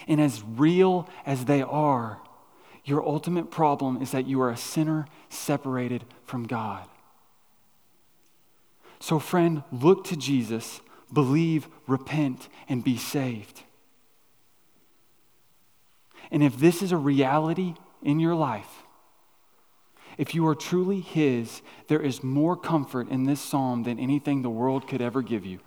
And 0.09 0.19
as 0.19 0.43
real 0.43 1.07
as 1.25 1.45
they 1.45 1.61
are, 1.61 2.19
your 2.83 3.01
ultimate 3.01 3.51
problem 3.51 4.01
is 4.01 4.11
that 4.11 4.27
you 4.27 4.41
are 4.41 4.49
a 4.49 4.57
sinner 4.57 5.05
separated 5.29 6.03
from 6.25 6.47
God. 6.47 6.85
So, 8.99 9.19
friend, 9.19 9.63
look 9.71 10.03
to 10.05 10.17
Jesus, 10.17 10.81
believe, 11.13 11.69
repent, 11.87 12.49
and 12.67 12.83
be 12.83 12.97
saved. 12.97 13.63
And 16.31 16.43
if 16.43 16.57
this 16.57 16.81
is 16.81 16.91
a 16.91 16.97
reality 16.97 17.75
in 18.03 18.19
your 18.19 18.35
life, 18.35 18.83
if 20.17 20.35
you 20.35 20.45
are 20.47 20.55
truly 20.55 20.99
His, 20.99 21.61
there 21.87 22.01
is 22.01 22.23
more 22.23 22.55
comfort 22.55 23.09
in 23.09 23.23
this 23.23 23.39
psalm 23.39 23.83
than 23.83 23.99
anything 23.99 24.41
the 24.41 24.49
world 24.49 24.87
could 24.87 25.01
ever 25.01 25.21
give 25.21 25.45
you. 25.45 25.59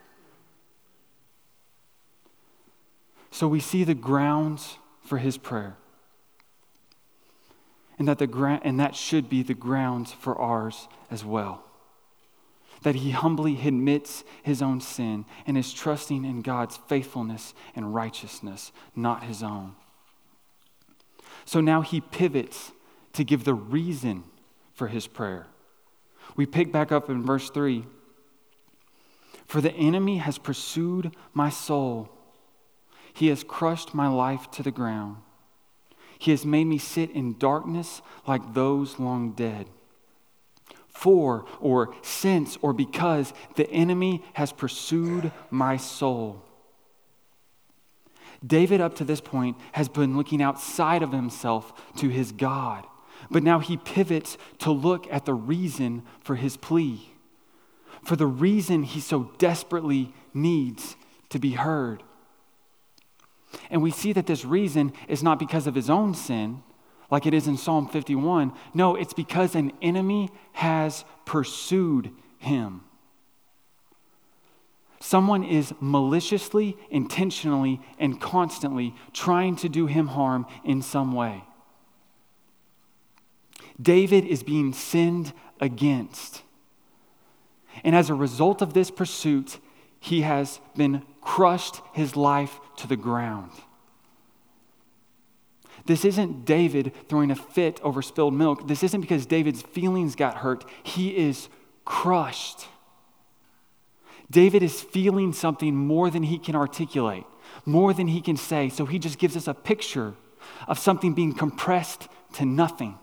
So 3.31 3.49
we 3.49 3.61
see 3.61 3.83
the 3.83 3.95
grounds 3.95 4.79
for 5.01 5.19
His 5.19 5.39
prayer. 5.39 5.77
And 7.99 8.09
that, 8.09 8.19
the 8.19 8.27
gra- 8.27 8.61
and 8.63 8.79
that 8.81 8.97
should 8.97 9.29
be 9.29 9.43
the 9.43 9.55
grounds 9.55 10.13
for 10.13 10.37
ours 10.39 10.89
as 11.11 11.25
well. 11.25 11.65
That 12.83 12.97
he 12.97 13.13
humbly 13.13 13.59
admits 13.65 14.25
his 14.43 14.61
own 14.61 14.81
sin 14.81 15.25
and 15.47 15.57
is 15.57 15.73
trusting 15.73 16.25
in 16.25 16.43
God's 16.43 16.79
faithfulness 16.89 17.55
and 17.77 17.95
righteousness, 17.95 18.73
not 18.97 19.23
his 19.23 19.43
own. 19.43 19.77
So 21.45 21.61
now 21.61 21.83
he 21.83 22.01
pivots 22.01 22.73
to 23.15 23.25
give 23.25 23.45
the 23.45 23.55
reason 23.55 24.25
for 24.75 24.89
his 24.89 25.07
prayer. 25.07 25.47
We 26.37 26.47
pick 26.47 26.73
back 26.73 26.93
up 26.93 27.11
in 27.11 27.23
verse 27.23 27.51
3 27.51 27.85
For 29.47 29.61
the 29.61 29.75
enemy 29.75 30.19
has 30.19 30.39
pursued 30.39 31.15
my 31.33 31.51
soul, 31.51 32.11
he 33.13 33.29
has 33.29 33.45
crushed 33.45 33.95
my 33.95 34.09
life 34.09 34.51
to 34.53 34.63
the 34.63 34.71
ground. 34.71 35.17
He 36.19 36.31
has 36.31 36.47
made 36.47 36.67
me 36.67 36.79
sit 36.79 37.11
in 37.11 37.37
darkness 37.37 38.01
like 38.27 38.55
those 38.55 39.01
long 39.01 39.33
dead. 39.33 39.67
For, 40.87 41.47
or 41.59 41.95
since, 42.03 42.57
or 42.63 42.73
because 42.73 43.35
the 43.57 43.69
enemy 43.71 44.23
has 44.35 44.53
pursued 44.53 45.33
my 45.51 45.77
soul. 45.77 46.45
David, 48.47 48.81
up 48.81 48.95
to 48.97 49.05
this 49.05 49.21
point, 49.21 49.57
has 49.73 49.89
been 49.89 50.17
looking 50.17 50.43
outside 50.43 51.03
of 51.03 51.13
himself 51.13 51.73
to 51.97 52.09
his 52.09 52.33
God. 52.33 52.87
But 53.31 53.43
now 53.43 53.61
he 53.61 53.77
pivots 53.77 54.37
to 54.59 54.73
look 54.73 55.11
at 55.13 55.25
the 55.25 55.35
reason 55.35 56.03
for 56.21 56.35
his 56.35 56.57
plea, 56.57 57.13
for 58.03 58.17
the 58.17 58.27
reason 58.27 58.83
he 58.83 59.01
so 59.01 59.31
desperately 59.39 60.13
needs 60.35 60.97
to 61.29 61.39
be 61.39 61.53
heard. 61.53 62.03
And 63.71 63.83
we 63.83 63.91
see 63.91 64.13
that 64.13 64.27
this 64.27 64.45
reason 64.45 64.93
is 65.09 65.23
not 65.23 65.39
because 65.39 65.67
of 65.67 65.75
his 65.75 65.91
own 65.91 66.15
sin, 66.15 66.63
like 67.11 67.27
it 67.27 67.35
is 67.35 67.47
in 67.47 67.57
Psalm 67.57 67.87
51. 67.87 68.53
No, 68.75 68.97
it's 68.97 69.13
because 69.13 69.55
an 69.55 69.73
enemy 69.83 70.31
has 70.53 71.05
pursued 71.27 72.11
him. 72.39 72.83
Someone 75.03 75.43
is 75.43 75.75
maliciously, 75.81 76.77
intentionally, 76.89 77.81
and 77.99 78.21
constantly 78.21 78.95
trying 79.13 79.57
to 79.57 79.69
do 79.69 79.87
him 79.87 80.07
harm 80.07 80.47
in 80.65 80.81
some 80.81 81.13
way. 81.13 81.43
David 83.81 84.25
is 84.25 84.45
being 84.45 84.73
sinned 84.73 85.33
against. 85.61 86.45
And 87.83 87.97
as 87.97 88.11
a 88.11 88.15
result 88.15 88.63
of 88.63 88.75
this 88.75 88.93
pursuit, 88.93 89.59
he 89.99 90.21
has 90.21 90.61
been 90.77 91.03
crushed 91.21 91.81
his 91.93 92.15
life 92.15 92.61
to 92.77 92.87
the 92.87 92.95
ground. 92.95 93.51
This 95.85 96.05
isn't 96.05 96.45
David 96.45 96.93
throwing 97.09 97.33
a 97.33 97.37
fit 97.37 97.81
over 97.83 98.03
spilled 98.03 98.35
milk. 98.35 98.69
This 98.69 98.85
isn't 98.85 99.01
because 99.01 99.27
David's 99.27 99.63
feelings 99.63 100.15
got 100.15 100.37
hurt. 100.37 100.65
He 100.85 101.17
is 101.17 101.49
crushed. 101.85 102.69
David 104.33 104.63
is 104.63 104.81
feeling 104.81 105.35
something 105.35 105.77
more 105.77 106.09
than 106.09 106.23
he 106.23 106.39
can 106.39 106.57
articulate, 106.57 107.25
more 107.67 107.93
than 107.93 108.09
he 108.09 108.23
can 108.23 108.37
say. 108.37 108.71
So 108.71 108.87
he 108.87 108.99
just 108.99 109.19
gives 109.19 109.37
us 109.37 109.47
a 109.47 109.53
picture 109.53 110.15
of 110.67 110.79
something 110.79 111.13
being 111.13 111.35
compressed 111.35 112.09
to 112.35 112.47
nothing, 112.47 112.99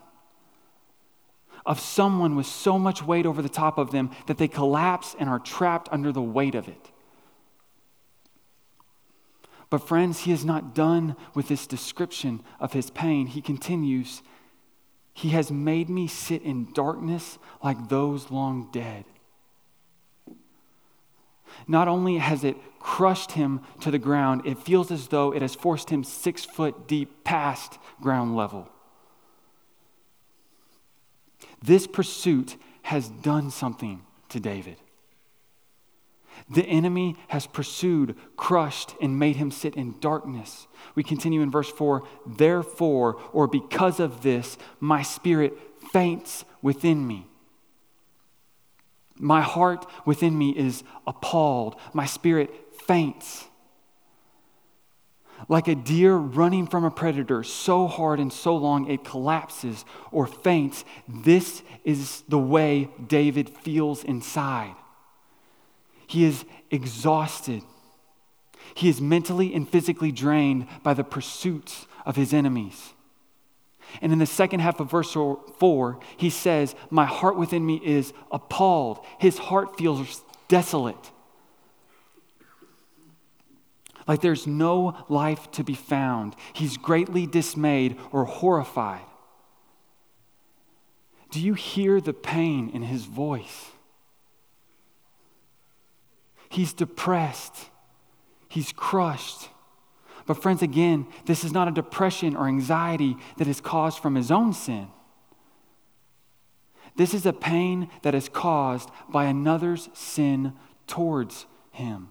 of 1.67 1.79
someone 1.79 2.35
with 2.35 2.47
so 2.47 2.79
much 2.79 3.03
weight 3.03 3.27
over 3.27 3.43
the 3.43 3.47
top 3.47 3.77
of 3.77 3.91
them 3.91 4.09
that 4.25 4.39
they 4.39 4.47
collapse 4.47 5.15
and 5.19 5.29
are 5.29 5.37
trapped 5.37 5.87
under 5.91 6.11
the 6.11 6.21
weight 6.21 6.55
of 6.55 6.67
it. 6.67 6.89
But, 9.69 9.87
friends, 9.87 10.21
he 10.21 10.31
is 10.31 10.43
not 10.43 10.73
done 10.73 11.15
with 11.35 11.47
this 11.47 11.67
description 11.67 12.41
of 12.59 12.73
his 12.73 12.89
pain. 12.89 13.27
He 13.27 13.39
continues, 13.39 14.23
He 15.13 15.29
has 15.29 15.51
made 15.51 15.91
me 15.91 16.07
sit 16.07 16.41
in 16.41 16.73
darkness 16.73 17.37
like 17.63 17.87
those 17.87 18.31
long 18.31 18.69
dead. 18.71 19.05
Not 21.67 21.87
only 21.87 22.17
has 22.17 22.43
it 22.43 22.57
crushed 22.79 23.33
him 23.33 23.61
to 23.81 23.91
the 23.91 23.99
ground, 23.99 24.41
it 24.45 24.57
feels 24.57 24.91
as 24.91 25.07
though 25.07 25.33
it 25.33 25.41
has 25.41 25.55
forced 25.55 25.89
him 25.89 26.03
six 26.03 26.45
foot 26.45 26.87
deep 26.87 27.23
past 27.23 27.77
ground 28.01 28.35
level. 28.35 28.69
This 31.61 31.87
pursuit 31.87 32.55
has 32.83 33.09
done 33.09 33.51
something 33.51 34.01
to 34.29 34.39
David. 34.39 34.77
The 36.49 36.65
enemy 36.65 37.15
has 37.27 37.45
pursued, 37.45 38.15
crushed, 38.37 38.95
and 39.01 39.19
made 39.19 39.35
him 39.35 39.51
sit 39.51 39.75
in 39.75 39.99
darkness. 39.99 40.67
We 40.95 41.03
continue 41.03 41.41
in 41.41 41.51
verse 41.51 41.69
4 41.69 42.03
Therefore, 42.25 43.19
or 43.33 43.47
because 43.47 43.99
of 43.99 44.23
this, 44.23 44.57
my 44.79 45.01
spirit 45.01 45.57
faints 45.91 46.45
within 46.61 47.05
me. 47.05 47.28
My 49.19 49.41
heart 49.41 49.85
within 50.05 50.37
me 50.37 50.51
is 50.51 50.83
appalled. 51.05 51.75
My 51.93 52.05
spirit 52.05 52.49
faints. 52.87 53.45
Like 55.47 55.67
a 55.67 55.75
deer 55.75 56.15
running 56.15 56.67
from 56.67 56.83
a 56.83 56.91
predator 56.91 57.43
so 57.43 57.87
hard 57.87 58.19
and 58.19 58.31
so 58.31 58.55
long 58.55 58.89
it 58.89 59.03
collapses 59.03 59.85
or 60.11 60.25
faints, 60.25 60.83
this 61.07 61.61
is 61.83 62.23
the 62.27 62.39
way 62.39 62.89
David 63.07 63.49
feels 63.49 64.03
inside. 64.03 64.75
He 66.07 66.23
is 66.23 66.45
exhausted. 66.71 67.61
He 68.73 68.89
is 68.89 68.99
mentally 68.99 69.53
and 69.53 69.67
physically 69.67 70.11
drained 70.11 70.67
by 70.83 70.93
the 70.93 71.03
pursuits 71.03 71.87
of 72.05 72.15
his 72.15 72.33
enemies. 72.33 72.93
And 74.01 74.11
in 74.11 74.19
the 74.19 74.25
second 74.25 74.59
half 74.59 74.79
of 74.79 74.89
verse 74.89 75.13
4, 75.13 75.99
he 76.17 76.29
says, 76.29 76.75
My 76.89 77.05
heart 77.05 77.37
within 77.37 77.65
me 77.65 77.81
is 77.83 78.13
appalled. 78.31 79.05
His 79.19 79.37
heart 79.37 79.77
feels 79.77 80.23
desolate. 80.47 81.11
Like 84.07 84.21
there's 84.21 84.47
no 84.47 84.97
life 85.07 85.51
to 85.51 85.63
be 85.63 85.75
found. 85.75 86.35
He's 86.53 86.77
greatly 86.77 87.27
dismayed 87.27 87.97
or 88.11 88.25
horrified. 88.25 89.01
Do 91.29 91.39
you 91.39 91.53
hear 91.53 92.01
the 92.01 92.13
pain 92.13 92.71
in 92.73 92.81
his 92.81 93.05
voice? 93.05 93.67
He's 96.49 96.73
depressed. 96.73 97.69
He's 98.47 98.71
crushed. 98.71 99.49
But, 100.29 100.43
friends, 100.43 100.61
again, 100.61 101.07
this 101.25 101.43
is 101.43 101.53
not 101.53 101.67
a 101.67 101.71
depression 101.71 102.35
or 102.35 102.47
anxiety 102.47 103.17
that 103.37 103.47
is 103.47 103.59
caused 103.59 103.97
from 103.97 104.13
his 104.13 104.29
own 104.29 104.53
sin. 104.53 104.87
This 106.95 107.15
is 107.15 107.25
a 107.25 107.33
pain 107.33 107.89
that 108.03 108.13
is 108.13 108.29
caused 108.29 108.91
by 109.09 109.25
another's 109.25 109.89
sin 109.95 110.53
towards 110.85 111.47
him. 111.71 112.09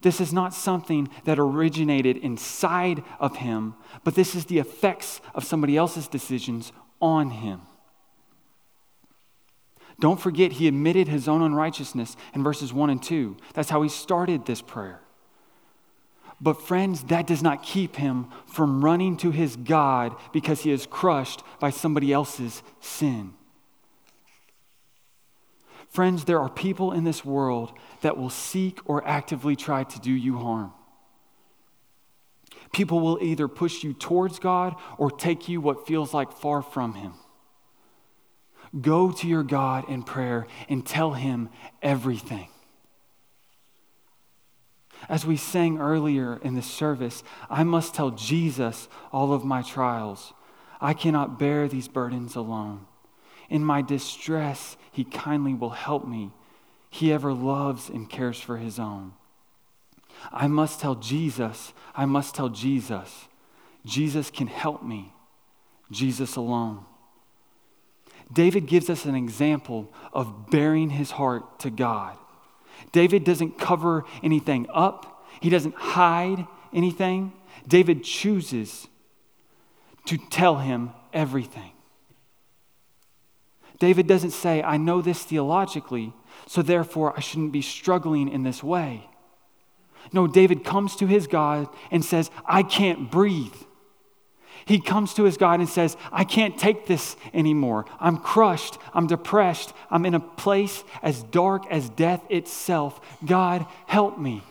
This 0.00 0.20
is 0.20 0.32
not 0.32 0.54
something 0.54 1.08
that 1.24 1.40
originated 1.40 2.16
inside 2.18 3.02
of 3.18 3.38
him, 3.38 3.74
but 4.04 4.14
this 4.14 4.36
is 4.36 4.44
the 4.44 4.60
effects 4.60 5.20
of 5.34 5.42
somebody 5.42 5.76
else's 5.76 6.06
decisions 6.06 6.70
on 7.02 7.30
him. 7.30 7.62
Don't 9.98 10.20
forget, 10.20 10.52
he 10.52 10.68
admitted 10.68 11.08
his 11.08 11.26
own 11.26 11.42
unrighteousness 11.42 12.16
in 12.36 12.44
verses 12.44 12.72
1 12.72 12.88
and 12.88 13.02
2. 13.02 13.36
That's 13.54 13.70
how 13.70 13.82
he 13.82 13.88
started 13.88 14.46
this 14.46 14.62
prayer. 14.62 15.00
But, 16.40 16.62
friends, 16.62 17.04
that 17.04 17.26
does 17.26 17.42
not 17.42 17.62
keep 17.62 17.96
him 17.96 18.28
from 18.46 18.84
running 18.84 19.16
to 19.18 19.30
his 19.30 19.56
God 19.56 20.14
because 20.32 20.62
he 20.62 20.70
is 20.70 20.86
crushed 20.86 21.42
by 21.58 21.70
somebody 21.70 22.12
else's 22.12 22.62
sin. 22.80 23.34
Friends, 25.88 26.24
there 26.24 26.38
are 26.38 26.48
people 26.48 26.92
in 26.92 27.04
this 27.04 27.24
world 27.24 27.72
that 28.02 28.16
will 28.16 28.30
seek 28.30 28.78
or 28.84 29.06
actively 29.06 29.56
try 29.56 29.84
to 29.84 29.98
do 29.98 30.12
you 30.12 30.38
harm. 30.38 30.72
People 32.72 33.00
will 33.00 33.18
either 33.22 33.48
push 33.48 33.82
you 33.82 33.94
towards 33.94 34.38
God 34.38 34.76
or 34.98 35.10
take 35.10 35.48
you 35.48 35.60
what 35.60 35.86
feels 35.86 36.12
like 36.12 36.32
far 36.32 36.62
from 36.62 36.94
Him. 36.94 37.14
Go 38.80 39.10
to 39.10 39.26
your 39.26 39.42
God 39.42 39.88
in 39.88 40.02
prayer 40.02 40.46
and 40.68 40.84
tell 40.84 41.12
Him 41.12 41.48
everything. 41.82 42.48
As 45.08 45.26
we 45.26 45.36
sang 45.36 45.78
earlier 45.78 46.38
in 46.42 46.54
the 46.54 46.62
service, 46.62 47.22
I 47.48 47.64
must 47.64 47.94
tell 47.94 48.10
Jesus 48.10 48.88
all 49.12 49.32
of 49.32 49.44
my 49.44 49.62
trials. 49.62 50.32
I 50.80 50.94
cannot 50.94 51.38
bear 51.38 51.68
these 51.68 51.88
burdens 51.88 52.36
alone. 52.36 52.86
In 53.48 53.64
my 53.64 53.82
distress, 53.82 54.76
He 54.90 55.04
kindly 55.04 55.54
will 55.54 55.70
help 55.70 56.06
me. 56.06 56.32
He 56.90 57.12
ever 57.12 57.32
loves 57.32 57.88
and 57.88 58.08
cares 58.08 58.40
for 58.40 58.56
His 58.56 58.78
own. 58.78 59.12
I 60.32 60.46
must 60.46 60.80
tell 60.80 60.94
Jesus, 60.94 61.72
I 61.94 62.06
must 62.06 62.34
tell 62.34 62.48
Jesus. 62.48 63.28
Jesus 63.84 64.30
can 64.30 64.46
help 64.46 64.82
me. 64.82 65.12
Jesus 65.90 66.36
alone. 66.36 66.84
David 68.32 68.66
gives 68.66 68.90
us 68.90 69.06
an 69.06 69.14
example 69.14 69.90
of 70.12 70.50
baring 70.50 70.90
his 70.90 71.12
heart 71.12 71.60
to 71.60 71.70
God. 71.70 72.16
David 72.92 73.24
doesn't 73.24 73.58
cover 73.58 74.04
anything 74.22 74.66
up, 74.72 75.26
he 75.40 75.50
doesn't 75.50 75.74
hide 75.74 76.46
anything. 76.72 77.32
David 77.66 78.02
chooses 78.02 78.88
to 80.06 80.16
tell 80.16 80.56
him 80.56 80.90
everything. 81.12 81.72
David 83.78 84.06
doesn't 84.06 84.30
say, 84.30 84.62
I 84.62 84.76
know 84.76 85.00
this 85.00 85.22
theologically, 85.22 86.12
so 86.46 86.62
therefore 86.62 87.16
I 87.16 87.20
shouldn't 87.20 87.52
be 87.52 87.62
struggling 87.62 88.28
in 88.28 88.42
this 88.42 88.62
way. 88.62 89.08
No, 90.12 90.26
David 90.26 90.64
comes 90.64 90.96
to 90.96 91.06
his 91.06 91.26
God 91.26 91.68
and 91.90 92.04
says, 92.04 92.30
I 92.46 92.62
can't 92.62 93.10
breathe. 93.10 93.54
He 94.66 94.80
comes 94.80 95.14
to 95.14 95.24
his 95.24 95.36
God 95.36 95.60
and 95.60 95.68
says, 95.68 95.96
I 96.12 96.24
can't 96.24 96.58
take 96.58 96.86
this 96.86 97.16
anymore. 97.32 97.86
I'm 98.00 98.18
crushed. 98.18 98.78
I'm 98.92 99.06
depressed. 99.06 99.72
I'm 99.90 100.04
in 100.04 100.14
a 100.14 100.20
place 100.20 100.84
as 101.02 101.22
dark 101.22 101.62
as 101.70 101.88
death 101.90 102.22
itself. 102.28 103.00
God, 103.24 103.66
help 103.86 104.18
me. 104.18 104.42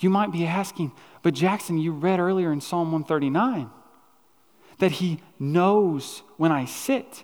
You 0.00 0.10
might 0.10 0.32
be 0.32 0.46
asking, 0.46 0.92
but 1.22 1.34
Jackson, 1.34 1.78
you 1.78 1.92
read 1.92 2.20
earlier 2.20 2.52
in 2.52 2.60
Psalm 2.60 2.92
139 2.92 3.70
that 4.78 4.92
he 4.92 5.20
knows 5.38 6.22
when 6.36 6.52
I 6.52 6.64
sit. 6.64 7.22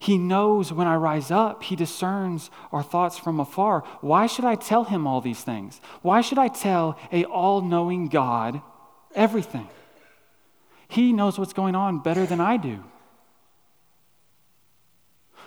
He 0.00 0.16
knows 0.16 0.72
when 0.72 0.86
I 0.86 0.94
rise 0.94 1.30
up. 1.30 1.64
He 1.64 1.74
discerns 1.74 2.50
our 2.70 2.82
thoughts 2.82 3.18
from 3.18 3.40
afar. 3.40 3.82
Why 4.00 4.26
should 4.26 4.44
I 4.44 4.54
tell 4.54 4.84
him 4.84 5.06
all 5.06 5.20
these 5.20 5.42
things? 5.42 5.80
Why 6.02 6.20
should 6.20 6.38
I 6.38 6.48
tell 6.48 6.96
a 7.10 7.24
all-knowing 7.24 8.08
God 8.08 8.62
everything? 9.14 9.68
He 10.86 11.12
knows 11.12 11.38
what's 11.38 11.52
going 11.52 11.74
on 11.74 11.98
better 11.98 12.24
than 12.24 12.40
I 12.40 12.56
do. 12.56 12.84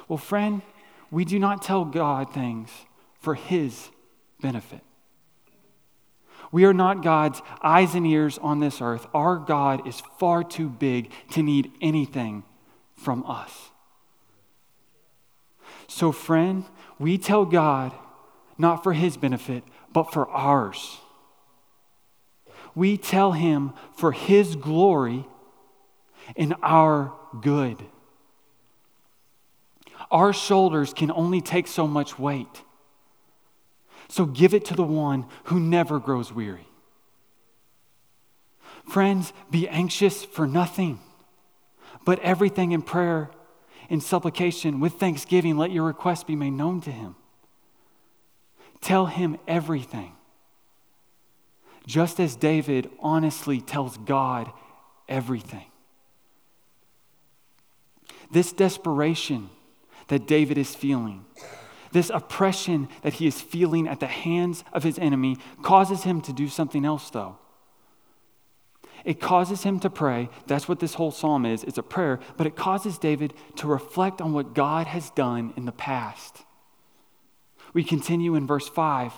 Well, 0.07 0.17
friend, 0.17 0.61
we 1.09 1.23
do 1.25 1.39
not 1.39 1.61
tell 1.61 1.85
God 1.85 2.33
things 2.33 2.69
for 3.21 3.35
his 3.35 3.89
benefit. 4.41 4.81
We 6.51 6.65
are 6.65 6.73
not 6.73 7.01
God's 7.01 7.41
eyes 7.63 7.95
and 7.95 8.05
ears 8.05 8.37
on 8.37 8.59
this 8.59 8.81
earth. 8.81 9.07
Our 9.13 9.37
God 9.37 9.87
is 9.87 10.01
far 10.19 10.43
too 10.43 10.67
big 10.67 11.09
to 11.31 11.41
need 11.41 11.71
anything 11.81 12.43
from 12.93 13.25
us. 13.25 13.70
So, 15.93 16.13
friend, 16.13 16.63
we 16.99 17.17
tell 17.17 17.43
God 17.43 17.91
not 18.57 18.81
for 18.81 18.93
his 18.93 19.17
benefit, 19.17 19.61
but 19.91 20.13
for 20.13 20.27
ours. 20.29 20.99
We 22.73 22.95
tell 22.95 23.33
him 23.33 23.73
for 23.97 24.13
his 24.13 24.55
glory 24.55 25.25
and 26.37 26.55
our 26.63 27.11
good. 27.41 27.83
Our 30.09 30.31
shoulders 30.31 30.93
can 30.93 31.11
only 31.11 31.41
take 31.41 31.67
so 31.67 31.85
much 31.87 32.17
weight. 32.17 32.63
So 34.07 34.25
give 34.25 34.53
it 34.53 34.63
to 34.65 34.75
the 34.75 34.83
one 34.83 35.25
who 35.45 35.59
never 35.59 35.99
grows 35.99 36.31
weary. 36.31 36.67
Friends, 38.89 39.33
be 39.51 39.67
anxious 39.67 40.23
for 40.23 40.47
nothing, 40.47 41.01
but 42.05 42.17
everything 42.19 42.71
in 42.71 42.81
prayer 42.81 43.29
in 43.91 43.99
supplication 43.99 44.79
with 44.79 44.93
thanksgiving, 44.93 45.57
let 45.57 45.69
your 45.69 45.83
request 45.83 46.25
be 46.25 46.33
made 46.33 46.53
known 46.53 46.79
to 46.79 46.89
him. 46.89 47.13
Tell 48.79 49.07
him 49.07 49.37
everything. 49.49 50.13
Just 51.85 52.17
as 52.17 52.37
David 52.37 52.89
honestly 53.01 53.59
tells 53.59 53.97
God 53.97 54.49
everything. 55.09 55.65
This 58.31 58.53
desperation 58.53 59.49
that 60.07 60.25
David 60.25 60.57
is 60.57 60.73
feeling 60.73 61.25
This 61.91 62.09
oppression 62.09 62.87
that 63.01 63.15
he 63.15 63.27
is 63.27 63.41
feeling 63.41 63.89
at 63.89 63.99
the 63.99 64.07
hands 64.07 64.63
of 64.71 64.83
his 64.83 64.97
enemy 64.97 65.35
causes 65.61 66.03
him 66.03 66.21
to 66.21 66.31
do 66.31 66.47
something 66.47 66.85
else, 66.85 67.09
though. 67.09 67.37
It 69.03 69.19
causes 69.19 69.63
him 69.63 69.79
to 69.79 69.89
pray. 69.89 70.29
That's 70.47 70.67
what 70.67 70.79
this 70.79 70.95
whole 70.95 71.11
psalm 71.11 71.45
is. 71.45 71.63
It's 71.63 71.77
a 71.77 71.83
prayer, 71.83 72.19
but 72.37 72.47
it 72.47 72.55
causes 72.55 72.97
David 72.97 73.33
to 73.57 73.67
reflect 73.67 74.21
on 74.21 74.33
what 74.33 74.53
God 74.53 74.87
has 74.87 75.09
done 75.11 75.53
in 75.57 75.65
the 75.65 75.71
past. 75.71 76.43
We 77.73 77.83
continue 77.83 78.35
in 78.35 78.45
verse 78.45 78.67
5. 78.67 79.13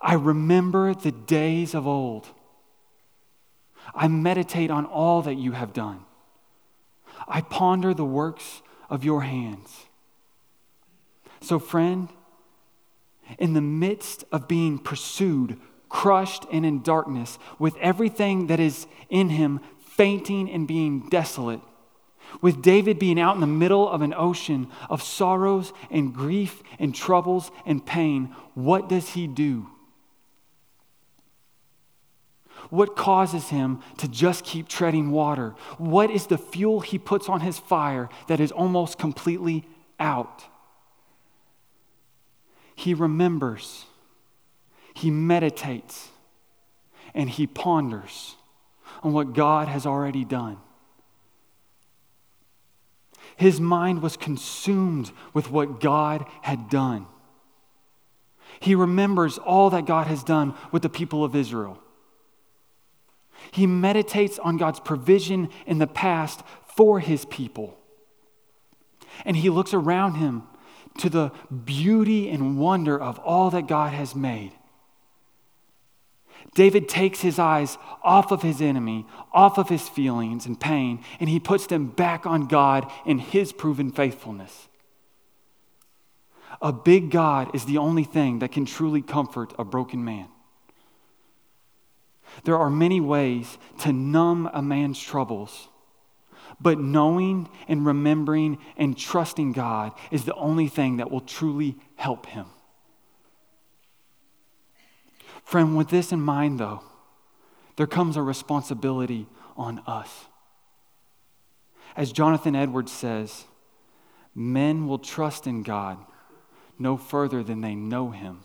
I 0.00 0.14
remember 0.14 0.94
the 0.94 1.12
days 1.12 1.74
of 1.74 1.86
old. 1.86 2.28
I 3.94 4.06
meditate 4.08 4.70
on 4.70 4.84
all 4.84 5.22
that 5.22 5.36
you 5.36 5.52
have 5.52 5.72
done. 5.72 6.04
I 7.26 7.40
ponder 7.40 7.94
the 7.94 8.04
works 8.04 8.62
of 8.90 9.04
your 9.04 9.22
hands. 9.22 9.86
So, 11.40 11.58
friend, 11.58 12.08
in 13.38 13.54
the 13.54 13.60
midst 13.60 14.24
of 14.32 14.48
being 14.48 14.78
pursued, 14.78 15.58
crushed, 15.88 16.44
and 16.52 16.64
in 16.66 16.82
darkness, 16.82 17.38
with 17.58 17.76
everything 17.76 18.46
that 18.48 18.60
is 18.60 18.86
in 19.08 19.30
him 19.30 19.60
fainting 19.78 20.50
and 20.50 20.68
being 20.68 21.08
desolate, 21.08 21.60
with 22.40 22.62
David 22.62 22.98
being 22.98 23.18
out 23.18 23.34
in 23.34 23.40
the 23.40 23.46
middle 23.46 23.88
of 23.88 24.02
an 24.02 24.14
ocean 24.14 24.68
of 24.90 25.02
sorrows 25.02 25.72
and 25.90 26.14
grief 26.14 26.62
and 26.78 26.94
troubles 26.94 27.50
and 27.64 27.84
pain, 27.84 28.34
what 28.54 28.88
does 28.88 29.10
he 29.10 29.26
do? 29.26 29.68
What 32.70 32.96
causes 32.96 33.48
him 33.48 33.80
to 33.96 34.08
just 34.08 34.44
keep 34.44 34.68
treading 34.68 35.10
water? 35.10 35.54
What 35.78 36.10
is 36.10 36.26
the 36.26 36.36
fuel 36.36 36.80
he 36.80 36.98
puts 36.98 37.28
on 37.28 37.40
his 37.40 37.58
fire 37.58 38.10
that 38.26 38.40
is 38.40 38.52
almost 38.52 38.98
completely 38.98 39.64
out? 39.98 40.44
He 42.74 42.94
remembers, 42.94 43.86
he 44.98 45.12
meditates, 45.12 46.08
and 47.14 47.30
he 47.30 47.46
ponders 47.46 48.34
on 49.04 49.12
what 49.12 49.32
God 49.32 49.68
has 49.68 49.86
already 49.86 50.24
done. 50.24 50.56
His 53.36 53.60
mind 53.60 54.02
was 54.02 54.16
consumed 54.16 55.12
with 55.32 55.52
what 55.52 55.80
God 55.80 56.26
had 56.42 56.68
done. 56.68 57.06
He 58.58 58.74
remembers 58.74 59.38
all 59.38 59.70
that 59.70 59.86
God 59.86 60.08
has 60.08 60.24
done 60.24 60.54
with 60.72 60.82
the 60.82 60.88
people 60.88 61.22
of 61.22 61.36
Israel. 61.36 61.78
He 63.52 63.68
meditates 63.68 64.40
on 64.40 64.56
God's 64.56 64.80
provision 64.80 65.48
in 65.64 65.78
the 65.78 65.86
past 65.86 66.42
for 66.76 66.98
his 66.98 67.24
people. 67.26 67.78
And 69.24 69.36
he 69.36 69.48
looks 69.48 69.72
around 69.72 70.14
him 70.14 70.42
to 70.98 71.08
the 71.08 71.30
beauty 71.64 72.28
and 72.28 72.58
wonder 72.58 73.00
of 73.00 73.20
all 73.20 73.50
that 73.50 73.68
God 73.68 73.92
has 73.92 74.16
made. 74.16 74.57
David 76.54 76.88
takes 76.88 77.20
his 77.20 77.38
eyes 77.38 77.78
off 78.02 78.32
of 78.32 78.42
his 78.42 78.60
enemy, 78.60 79.06
off 79.32 79.58
of 79.58 79.68
his 79.68 79.88
feelings 79.88 80.46
and 80.46 80.58
pain, 80.58 81.04
and 81.20 81.28
he 81.28 81.38
puts 81.38 81.66
them 81.66 81.86
back 81.86 82.26
on 82.26 82.46
God 82.46 82.90
and 83.06 83.20
his 83.20 83.52
proven 83.52 83.90
faithfulness. 83.92 84.68
A 86.60 86.72
big 86.72 87.10
God 87.10 87.54
is 87.54 87.64
the 87.66 87.78
only 87.78 88.04
thing 88.04 88.40
that 88.40 88.52
can 88.52 88.64
truly 88.64 89.02
comfort 89.02 89.52
a 89.58 89.64
broken 89.64 90.04
man. 90.04 90.28
There 92.44 92.58
are 92.58 92.70
many 92.70 93.00
ways 93.00 93.58
to 93.80 93.92
numb 93.92 94.50
a 94.52 94.62
man's 94.62 95.00
troubles, 95.00 95.68
but 96.60 96.80
knowing 96.80 97.48
and 97.68 97.86
remembering 97.86 98.58
and 98.76 98.98
trusting 98.98 99.52
God 99.52 99.92
is 100.10 100.24
the 100.24 100.34
only 100.34 100.68
thing 100.68 100.96
that 100.96 101.10
will 101.10 101.20
truly 101.20 101.76
help 101.96 102.26
him. 102.26 102.46
Friend, 105.48 105.78
with 105.78 105.88
this 105.88 106.12
in 106.12 106.20
mind, 106.20 106.60
though, 106.60 106.82
there 107.76 107.86
comes 107.86 108.18
a 108.18 108.22
responsibility 108.22 109.26
on 109.56 109.78
us. 109.86 110.26
As 111.96 112.12
Jonathan 112.12 112.54
Edwards 112.54 112.92
says, 112.92 113.46
men 114.34 114.86
will 114.86 114.98
trust 114.98 115.46
in 115.46 115.62
God 115.62 115.96
no 116.78 116.98
further 116.98 117.42
than 117.42 117.62
they 117.62 117.74
know 117.74 118.10
him. 118.10 118.40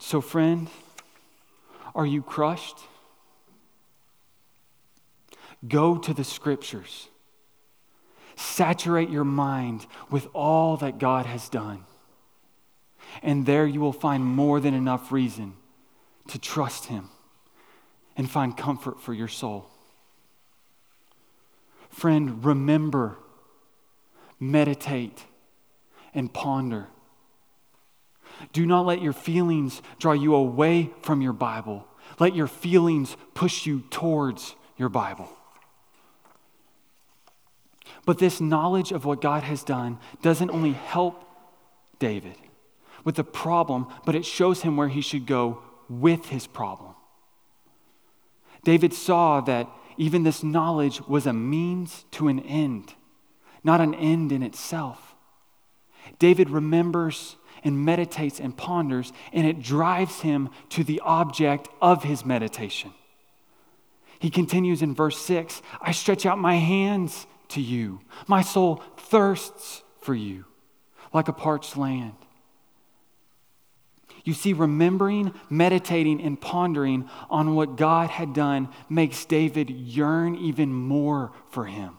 So, 0.00 0.20
friend, 0.20 0.68
are 1.94 2.04
you 2.04 2.20
crushed? 2.20 2.78
Go 5.68 5.96
to 5.98 6.12
the 6.12 6.24
scriptures. 6.24 7.06
Saturate 8.34 9.10
your 9.10 9.22
mind 9.22 9.86
with 10.10 10.26
all 10.34 10.76
that 10.78 10.98
God 10.98 11.26
has 11.26 11.48
done. 11.48 11.84
And 13.22 13.46
there 13.46 13.66
you 13.66 13.80
will 13.80 13.92
find 13.92 14.24
more 14.24 14.60
than 14.60 14.74
enough 14.74 15.12
reason 15.12 15.54
to 16.28 16.38
trust 16.38 16.86
Him 16.86 17.08
and 18.16 18.30
find 18.30 18.56
comfort 18.56 19.00
for 19.00 19.12
your 19.12 19.28
soul. 19.28 19.66
Friend, 21.88 22.44
remember, 22.44 23.18
meditate, 24.38 25.24
and 26.14 26.32
ponder 26.32 26.88
do 28.52 28.66
not 28.66 28.86
let 28.86 29.02
your 29.02 29.12
feelings 29.12 29.82
draw 29.98 30.12
you 30.12 30.34
away 30.34 30.90
from 31.02 31.20
your 31.20 31.32
Bible. 31.32 31.86
Let 32.18 32.34
your 32.34 32.46
feelings 32.46 33.16
push 33.34 33.66
you 33.66 33.84
towards 33.90 34.54
your 34.76 34.88
Bible. 34.88 35.28
But 38.06 38.18
this 38.18 38.40
knowledge 38.40 38.92
of 38.92 39.04
what 39.04 39.20
God 39.20 39.42
has 39.42 39.62
done 39.62 39.98
doesn't 40.22 40.50
only 40.50 40.72
help 40.72 41.24
David 41.98 42.36
with 43.04 43.16
the 43.16 43.24
problem, 43.24 43.86
but 44.04 44.14
it 44.14 44.24
shows 44.24 44.62
him 44.62 44.76
where 44.76 44.88
he 44.88 45.00
should 45.00 45.26
go 45.26 45.62
with 45.88 46.26
his 46.26 46.46
problem. 46.46 46.94
David 48.64 48.92
saw 48.92 49.40
that 49.40 49.68
even 49.96 50.22
this 50.22 50.42
knowledge 50.42 51.00
was 51.02 51.26
a 51.26 51.32
means 51.32 52.04
to 52.12 52.28
an 52.28 52.40
end, 52.40 52.94
not 53.64 53.80
an 53.80 53.94
end 53.94 54.32
in 54.32 54.42
itself. 54.42 55.14
David 56.18 56.50
remembers 56.50 57.36
and 57.62 57.84
meditates 57.84 58.40
and 58.40 58.56
ponders, 58.56 59.12
and 59.32 59.46
it 59.46 59.60
drives 59.60 60.20
him 60.20 60.48
to 60.70 60.82
the 60.82 61.00
object 61.00 61.68
of 61.82 62.04
his 62.04 62.24
meditation. 62.24 62.92
He 64.18 64.30
continues 64.30 64.82
in 64.82 64.94
verse 64.94 65.18
6 65.18 65.62
I 65.80 65.92
stretch 65.92 66.26
out 66.26 66.38
my 66.38 66.56
hands 66.56 67.26
to 67.48 67.60
you. 67.60 68.00
My 68.26 68.42
soul 68.42 68.82
thirsts 68.96 69.82
for 70.00 70.14
you 70.14 70.44
like 71.12 71.28
a 71.28 71.32
parched 71.32 71.76
land. 71.76 72.14
You 74.30 74.34
see, 74.34 74.52
remembering, 74.52 75.34
meditating, 75.48 76.22
and 76.22 76.40
pondering 76.40 77.10
on 77.28 77.56
what 77.56 77.74
God 77.74 78.10
had 78.10 78.32
done 78.32 78.68
makes 78.88 79.24
David 79.24 79.70
yearn 79.70 80.36
even 80.36 80.72
more 80.72 81.32
for 81.50 81.66
him. 81.66 81.98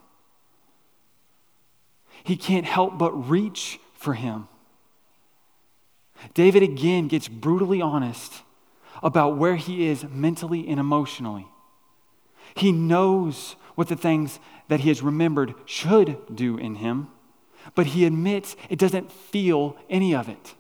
He 2.24 2.38
can't 2.38 2.66
help 2.66 2.98
but 2.98 3.12
reach 3.12 3.82
for 3.96 4.14
him. 4.14 4.48
David 6.34 6.64
again 6.64 7.10
gets 7.10 7.28
brutally 7.28 7.82
honest 7.82 8.44
about 9.04 9.36
where 9.36 9.58
he 9.58 9.90
is 9.90 10.06
mentally 10.06 10.70
and 10.70 10.80
emotionally. 10.80 11.48
He 12.56 12.72
knows 12.72 13.58
what 13.76 13.90
the 13.90 13.98
things 13.98 14.40
that 14.70 14.80
he 14.80 14.88
has 14.88 15.02
remembered 15.02 15.54
should 15.66 16.18
do 16.34 16.56
in 16.56 16.76
him, 16.76 17.10
but 17.76 17.88
he 17.88 18.06
admits 18.06 18.56
it 18.70 18.80
doesn't 18.80 19.12
feel 19.12 19.76
any 19.90 20.16
of 20.16 20.30
it. 20.30 20.56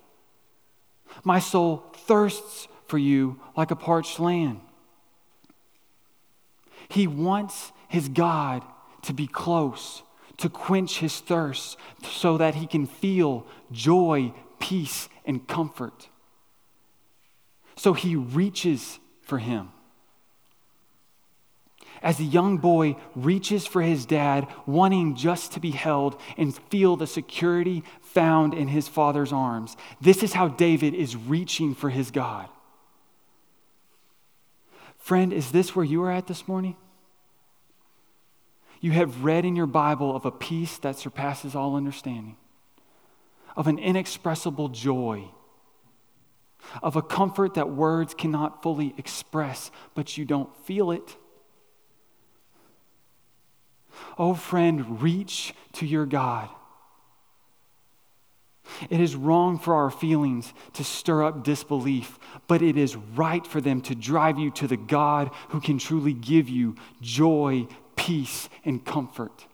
My 1.23 1.39
soul 1.39 1.84
thirsts 1.93 2.67
for 2.88 2.97
you 2.97 3.39
like 3.55 3.71
a 3.71 3.75
parched 3.75 4.19
land. 4.19 4.60
He 6.89 7.07
wants 7.07 7.71
his 7.88 8.10
God 8.10 8.63
to 9.03 9.13
be 9.13 9.27
close, 9.27 10.03
to 10.38 10.49
quench 10.49 10.99
his 10.99 11.19
thirst, 11.19 11.77
so 12.03 12.38
that 12.38 12.55
he 12.55 12.67
can 12.67 12.86
feel 12.86 13.45
joy, 13.71 14.34
peace, 14.60 15.10
and 15.25 15.47
comfort. 15.47 16.10
So 17.75 17.93
he 17.93 18.15
reaches 18.15 18.99
for 19.21 19.38
him. 19.38 19.69
As 22.01 22.17
the 22.17 22.25
young 22.25 22.57
boy 22.57 22.95
reaches 23.15 23.67
for 23.67 23.81
his 23.81 24.05
dad, 24.05 24.47
wanting 24.65 25.15
just 25.15 25.51
to 25.51 25.59
be 25.59 25.71
held 25.71 26.19
and 26.35 26.55
feel 26.69 26.95
the 26.95 27.05
security 27.05 27.83
found 28.01 28.53
in 28.53 28.67
his 28.67 28.87
father's 28.87 29.31
arms, 29.31 29.77
this 29.99 30.23
is 30.23 30.33
how 30.33 30.47
David 30.47 30.95
is 30.95 31.15
reaching 31.15 31.75
for 31.75 31.89
his 31.89 32.09
God. 32.09 32.49
Friend, 34.97 35.31
is 35.31 35.51
this 35.51 35.75
where 35.75 35.85
you 35.85 36.01
are 36.03 36.11
at 36.11 36.27
this 36.27 36.47
morning? 36.47 36.75
You 38.79 38.91
have 38.91 39.23
read 39.23 39.45
in 39.45 39.55
your 39.55 39.67
Bible 39.67 40.15
of 40.15 40.25
a 40.25 40.31
peace 40.31 40.79
that 40.79 40.97
surpasses 40.97 41.55
all 41.55 41.75
understanding 41.75 42.37
of 43.55 43.67
an 43.67 43.77
inexpressible 43.77 44.69
joy, 44.69 45.25
of 46.81 46.95
a 46.95 47.01
comfort 47.01 47.53
that 47.55 47.69
words 47.69 48.13
cannot 48.13 48.63
fully 48.63 48.93
express, 48.97 49.71
but 49.93 50.17
you 50.17 50.25
don't 50.25 50.55
feel 50.65 50.91
it. 50.91 51.17
Oh, 54.17 54.33
friend, 54.33 55.01
reach 55.01 55.53
to 55.73 55.85
your 55.85 56.05
God. 56.05 56.49
It 58.89 58.99
is 58.99 59.15
wrong 59.15 59.59
for 59.59 59.75
our 59.75 59.91
feelings 59.91 60.53
to 60.73 60.83
stir 60.83 61.23
up 61.23 61.43
disbelief, 61.43 62.17
but 62.47 62.61
it 62.61 62.77
is 62.77 62.95
right 62.95 63.45
for 63.45 63.61
them 63.61 63.81
to 63.81 63.95
drive 63.95 64.39
you 64.39 64.51
to 64.51 64.67
the 64.67 64.77
God 64.77 65.31
who 65.49 65.59
can 65.59 65.77
truly 65.77 66.13
give 66.13 66.49
you 66.49 66.75
joy, 67.01 67.67
peace, 67.95 68.49
and 68.63 68.83
comfort. 68.83 69.45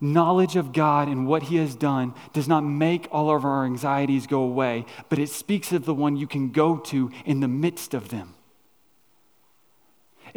Knowledge 0.00 0.56
of 0.56 0.72
God 0.72 1.08
and 1.08 1.26
what 1.26 1.44
He 1.44 1.56
has 1.56 1.74
done 1.74 2.14
does 2.32 2.46
not 2.46 2.60
make 2.60 3.08
all 3.10 3.34
of 3.34 3.44
our 3.44 3.64
anxieties 3.64 4.26
go 4.26 4.42
away, 4.42 4.86
but 5.08 5.18
it 5.18 5.28
speaks 5.28 5.72
of 5.72 5.84
the 5.84 5.94
one 5.94 6.16
you 6.16 6.26
can 6.26 6.50
go 6.50 6.76
to 6.76 7.10
in 7.24 7.40
the 7.40 7.48
midst 7.48 7.94
of 7.94 8.08
them. 8.10 8.34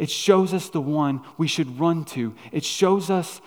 It 0.02 0.10
shows 0.10 0.52
us 0.52 0.68
the 0.68 0.80
one 0.80 1.20
we 1.38 1.46
should 1.46 1.78
run 1.78 2.04
to. 2.06 2.34
It 2.50 2.64
shows 2.64 3.08
us 3.08 3.40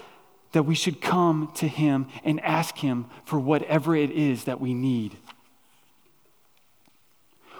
that 0.53 0.63
we 0.63 0.73
should 0.73 1.01
come 1.01 1.51
to 1.55 1.67
Him 1.67 2.07
and 2.23 2.39
ask 2.39 2.77
Him 2.77 3.07
for 3.25 3.37
whatever 3.37 3.93
it 3.93 4.09
is 4.09 4.45
that 4.45 4.61
we 4.61 4.73
need. 4.73 5.17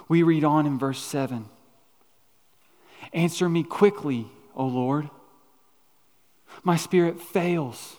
We 0.08 0.22
read 0.22 0.44
on 0.44 0.64
in 0.64 0.78
verse 0.78 0.98
7 0.98 1.44
Answer 3.12 3.50
me 3.50 3.64
quickly, 3.64 4.28
O 4.54 4.64
Lord. 4.64 5.10
My 6.64 6.78
spirit 6.78 7.20
fails. 7.20 7.96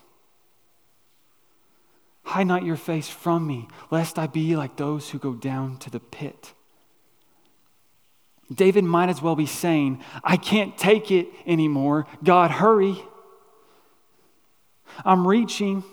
Hide 2.24 2.48
not 2.48 2.66
your 2.66 2.76
face 2.76 3.08
from 3.08 3.46
me, 3.46 3.68
lest 3.92 4.18
I 4.18 4.26
be 4.26 4.56
like 4.56 4.78
those 4.78 5.12
who 5.12 5.20
go 5.20 5.36
down 5.36 5.78
to 5.78 5.92
the 5.92 6.00
pit. 6.00 6.56
David 8.54 8.84
might 8.84 9.10
as 9.10 9.22
well 9.22 9.36
be 9.36 9.46
saying, 9.46 10.02
I 10.24 10.38
can't 10.38 10.78
take 10.78 11.12
it 11.12 11.28
anymore. 11.46 12.08
God, 12.24 12.52
hurry. 12.52 13.04
I'm 15.04 15.28
reaching. 15.28 15.84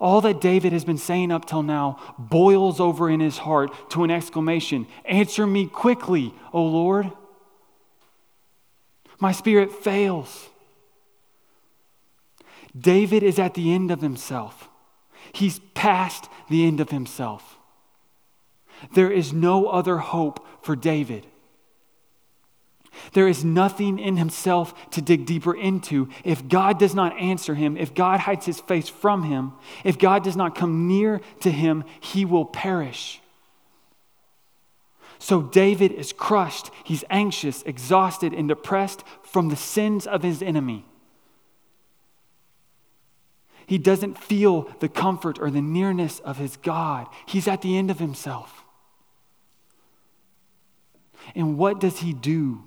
All 0.00 0.20
that 0.22 0.40
David 0.40 0.72
has 0.72 0.84
been 0.84 0.98
saying 0.98 1.30
up 1.30 1.44
till 1.44 1.62
now 1.62 1.98
boils 2.18 2.80
over 2.80 3.08
in 3.08 3.20
his 3.20 3.38
heart 3.38 3.90
to 3.90 4.04
an 4.04 4.10
exclamation 4.10 4.86
Answer 5.04 5.46
me 5.46 5.66
quickly, 5.66 6.34
O 6.52 6.62
Lord. 6.62 7.12
My 9.18 9.32
spirit 9.32 9.72
fails. 9.72 10.48
David 12.78 13.22
is 13.22 13.38
at 13.38 13.54
the 13.54 13.72
end 13.72 13.90
of 13.90 14.02
himself. 14.02 14.68
He's 15.32 15.60
past 15.74 16.28
the 16.50 16.66
end 16.66 16.80
of 16.80 16.90
himself. 16.90 17.55
There 18.94 19.10
is 19.10 19.32
no 19.32 19.66
other 19.66 19.98
hope 19.98 20.46
for 20.62 20.76
David. 20.76 21.26
There 23.12 23.28
is 23.28 23.44
nothing 23.44 23.98
in 23.98 24.16
himself 24.16 24.90
to 24.90 25.02
dig 25.02 25.26
deeper 25.26 25.54
into. 25.54 26.08
If 26.24 26.48
God 26.48 26.78
does 26.78 26.94
not 26.94 27.18
answer 27.18 27.54
him, 27.54 27.76
if 27.76 27.94
God 27.94 28.20
hides 28.20 28.46
his 28.46 28.60
face 28.60 28.88
from 28.88 29.24
him, 29.24 29.52
if 29.84 29.98
God 29.98 30.24
does 30.24 30.36
not 30.36 30.54
come 30.54 30.88
near 30.88 31.20
to 31.40 31.50
him, 31.50 31.84
he 32.00 32.24
will 32.24 32.44
perish. 32.44 33.20
So 35.18 35.42
David 35.42 35.92
is 35.92 36.12
crushed. 36.12 36.70
He's 36.84 37.04
anxious, 37.10 37.62
exhausted, 37.62 38.32
and 38.32 38.48
depressed 38.48 39.02
from 39.22 39.48
the 39.48 39.56
sins 39.56 40.06
of 40.06 40.22
his 40.22 40.42
enemy. 40.42 40.84
He 43.66 43.78
doesn't 43.78 44.18
feel 44.18 44.70
the 44.78 44.88
comfort 44.88 45.38
or 45.40 45.50
the 45.50 45.62
nearness 45.62 46.20
of 46.20 46.38
his 46.38 46.56
God. 46.58 47.08
He's 47.26 47.48
at 47.48 47.62
the 47.62 47.76
end 47.76 47.90
of 47.90 47.98
himself. 47.98 48.65
And 51.34 51.58
what 51.58 51.80
does 51.80 51.98
he 51.98 52.12
do? 52.12 52.62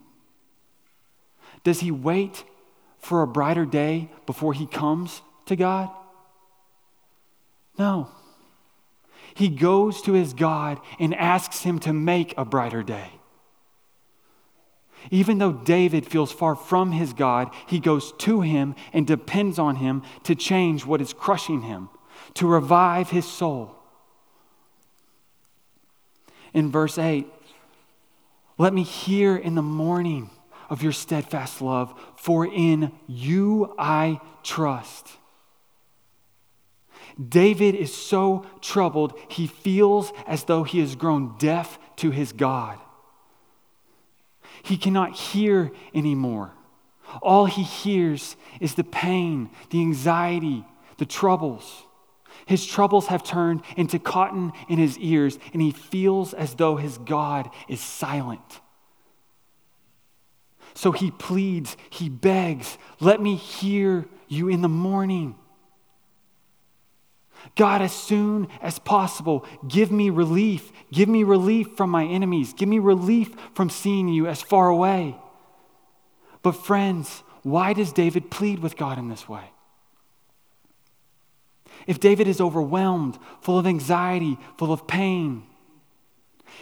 Does 1.63 1.80
he 1.80 1.91
wait 1.91 2.43
for 3.00 3.22
a 3.22 3.28
brighter 3.28 3.65
day 3.65 4.10
before 4.26 4.54
he 4.54 4.65
comes 4.65 5.22
to 5.45 5.56
God? 5.56 5.89
No. 7.78 8.10
He 9.34 9.50
goes 9.50 10.02
to 10.04 10.13
his 10.13 10.34
God 10.34 10.80
and 11.00 11.15
asks 11.15 11.63
him 11.63 11.80
to 11.80 11.93
make 11.93 12.34
a 12.38 12.45
brighter 12.45 12.84
day. 12.84 13.12
Even 15.12 15.38
though 15.38 15.54
David 15.54 16.06
feels 16.06 16.32
far 16.32 16.56
from 16.56 16.91
his 16.91 17.13
God, 17.13 17.50
he 17.67 17.80
goes 17.80 18.12
to 18.19 18.41
him 18.41 18.76
and 18.91 19.08
depends 19.08 19.58
on 19.58 19.78
him 19.78 20.04
to 20.24 20.36
change 20.36 20.86
what 20.86 21.02
is 21.02 21.13
crushing 21.13 21.62
him, 21.62 21.89
to 22.34 22.48
revive 22.48 23.10
his 23.10 23.26
soul. 23.26 23.76
In 26.54 26.69
verse 26.69 26.98
8, 26.98 27.28
let 28.60 28.74
me 28.74 28.84
hear 28.84 29.36
in 29.36 29.56
the 29.56 29.63
morning 29.63 30.30
of 30.69 30.84
your 30.84 30.91
steadfast 30.91 31.62
love, 31.62 31.98
for 32.15 32.45
in 32.45 32.91
you 33.08 33.74
I 33.80 34.19
trust. 34.43 35.08
David 37.28 37.74
is 37.74 37.95
so 37.95 38.45
troubled, 38.62 39.17
he 39.30 39.48
feels 39.48 40.12
as 40.28 40.43
though 40.43 40.63
he 40.63 40.80
has 40.80 40.95
grown 40.95 41.36
deaf 41.38 41.80
to 41.95 42.12
his 42.12 42.34
God. 42.34 42.78
He 44.62 44.78
cannot 44.78 45.15
hear 45.15 45.72
anymore. 45.95 46.52
All 47.22 47.45
he 47.45 47.63
hears 47.63 48.36
is 48.60 48.76
the 48.76 48.84
pain, 48.84 49.50
the 49.69 49.80
anxiety, 49.80 50.65
the 50.98 51.06
troubles. 51.06 51.84
His 52.49 52.65
troubles 52.65 53.05
have 53.07 53.21
turned 53.21 53.62
into 53.77 53.99
cotton 53.99 54.53
in 54.67 54.79
his 54.79 54.97
ears, 54.97 55.38
and 55.53 55.62
he 55.62 55.69
feels 55.69 56.33
as 56.33 56.55
though 56.55 56.77
his 56.77 56.97
God 56.97 57.47
is 57.67 57.79
silent. 57.79 58.62
So 60.73 60.91
he 60.91 61.12
pleads, 61.12 61.77
he 61.91 62.09
begs, 62.09 62.79
let 62.99 63.21
me 63.21 63.35
hear 63.35 64.07
you 64.27 64.49
in 64.49 64.63
the 64.63 64.67
morning. 64.67 65.35
God, 67.55 67.83
as 67.83 67.93
soon 67.93 68.47
as 68.62 68.79
possible, 68.79 69.45
give 69.67 69.91
me 69.91 70.09
relief. 70.09 70.71
Give 70.91 71.07
me 71.07 71.23
relief 71.23 71.77
from 71.77 71.91
my 71.91 72.05
enemies. 72.05 72.53
Give 72.53 72.67
me 72.67 72.79
relief 72.79 73.29
from 73.53 73.69
seeing 73.69 74.07
you 74.07 74.25
as 74.25 74.41
far 74.41 74.69
away. 74.69 75.15
But, 76.41 76.53
friends, 76.53 77.21
why 77.43 77.73
does 77.73 77.93
David 77.93 78.31
plead 78.31 78.57
with 78.57 78.75
God 78.75 78.97
in 78.97 79.07
this 79.07 79.29
way? 79.29 79.51
If 81.89 81.99
David 81.99 82.28
is 82.28 82.39
overwhelmed, 82.39 83.17
full 83.41 83.60
of 83.60 83.67
anxiety, 83.67 84.38
full 84.58 84.71
of 84.71 84.88
pain, 84.88 85.43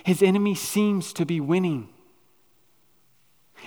his 0.03 0.23
enemy 0.23 0.55
seems 0.55 1.13
to 1.13 1.25
be 1.25 1.39
winning. 1.39 1.89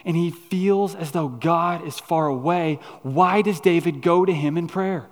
And 0.05 0.17
he 0.17 0.31
feels 0.31 0.95
as 0.95 1.13
though 1.13 1.29
God 1.29 1.87
is 1.87 2.01
far 2.01 2.27
away. 2.27 2.81
Why 3.03 3.43
does 3.43 3.61
David 3.61 4.03
go 4.03 4.25
to 4.25 4.33
him 4.33 4.57
in 4.57 4.67
prayer? 4.67 5.09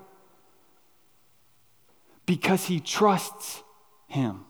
because 2.29 2.67
he 2.67 2.79
trusts 2.79 3.63
him. 4.07 4.45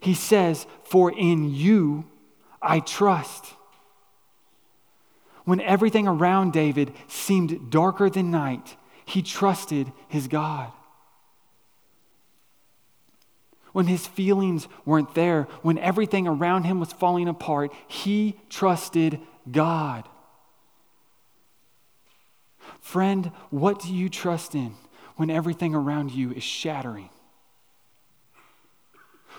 He 0.00 0.12
says, 0.12 0.66
For 0.84 1.10
in 1.10 1.52
you 1.54 2.04
I 2.60 2.80
trust. 2.80 3.54
When 5.44 5.62
everything 5.62 6.06
around 6.06 6.52
David 6.52 6.92
seemed 7.08 7.70
darker 7.70 8.10
than 8.10 8.30
night, 8.30 8.76
he 9.08 9.22
trusted 9.22 9.92
his 10.08 10.28
God. 10.28 10.70
When 13.72 13.86
his 13.86 14.06
feelings 14.06 14.68
weren't 14.84 15.14
there, 15.14 15.44
when 15.62 15.78
everything 15.78 16.26
around 16.26 16.64
him 16.64 16.80
was 16.80 16.92
falling 16.92 17.28
apart, 17.28 17.72
he 17.86 18.38
trusted 18.48 19.20
God. 19.50 20.08
Friend, 22.80 23.26
what 23.50 23.80
do 23.80 23.94
you 23.94 24.08
trust 24.08 24.54
in? 24.54 24.74
when 25.18 25.30
everything 25.30 25.74
around 25.74 26.12
you 26.12 26.30
is 26.30 26.44
shattering. 26.44 27.10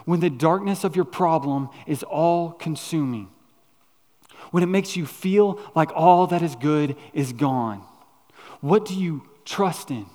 When 0.04 0.20
the 0.20 0.30
darkness 0.30 0.84
of 0.84 0.94
your 0.94 1.06
problem 1.06 1.70
is 1.88 2.04
all 2.04 2.52
consuming. 2.52 3.30
When 4.52 4.62
it 4.62 4.66
makes 4.66 4.98
you 4.98 5.06
feel 5.06 5.58
like 5.76 5.90
all 5.96 6.28
that 6.28 6.42
is 6.42 6.56
good 6.58 6.98
is 7.14 7.32
gone. 7.32 7.82
What 8.60 8.86
do 8.86 8.94
you 8.94 9.29
trust 9.50 9.92
in? 9.92 10.06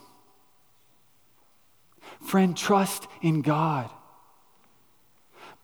Friend, 2.23 2.57
trust 2.57 3.09
in 3.21 3.43
God. 3.43 3.91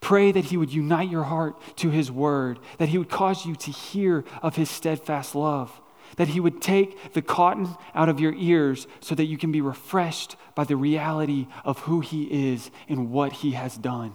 Pray 0.01 0.33
that 0.33 0.47
He 0.47 0.57
would 0.57 0.73
unite 0.73 1.11
your 1.11 1.23
heart 1.23 1.55
to 1.77 1.91
His 1.91 2.11
word, 2.11 2.59
that 2.79 2.89
He 2.89 2.99
would 2.99 3.09
cause 3.09 3.47
you 3.47 3.55
to 3.57 3.71
hear 3.71 4.25
of 4.43 4.57
His 4.57 4.69
steadfast 4.69 5.35
love, 5.35 5.81
that 6.17 6.29
He 6.29 6.41
would 6.41 6.61
take 6.61 7.13
the 7.13 7.23
cotton 7.23 7.77
out 7.95 8.09
of 8.09 8.19
your 8.19 8.35
ears 8.35 8.87
so 9.01 9.15
that 9.15 9.27
you 9.27 9.39
can 9.39 9.53
be 9.53 9.61
refreshed 9.61 10.37
by 10.55 10.65
the 10.65 10.77
reality 10.77 11.47
of 11.65 11.79
who 11.81 12.01
He 12.01 12.53
is 12.53 12.71
and 12.89 13.11
what 13.11 13.33
He 13.33 13.53
has 13.53 13.77
done. 13.77 14.15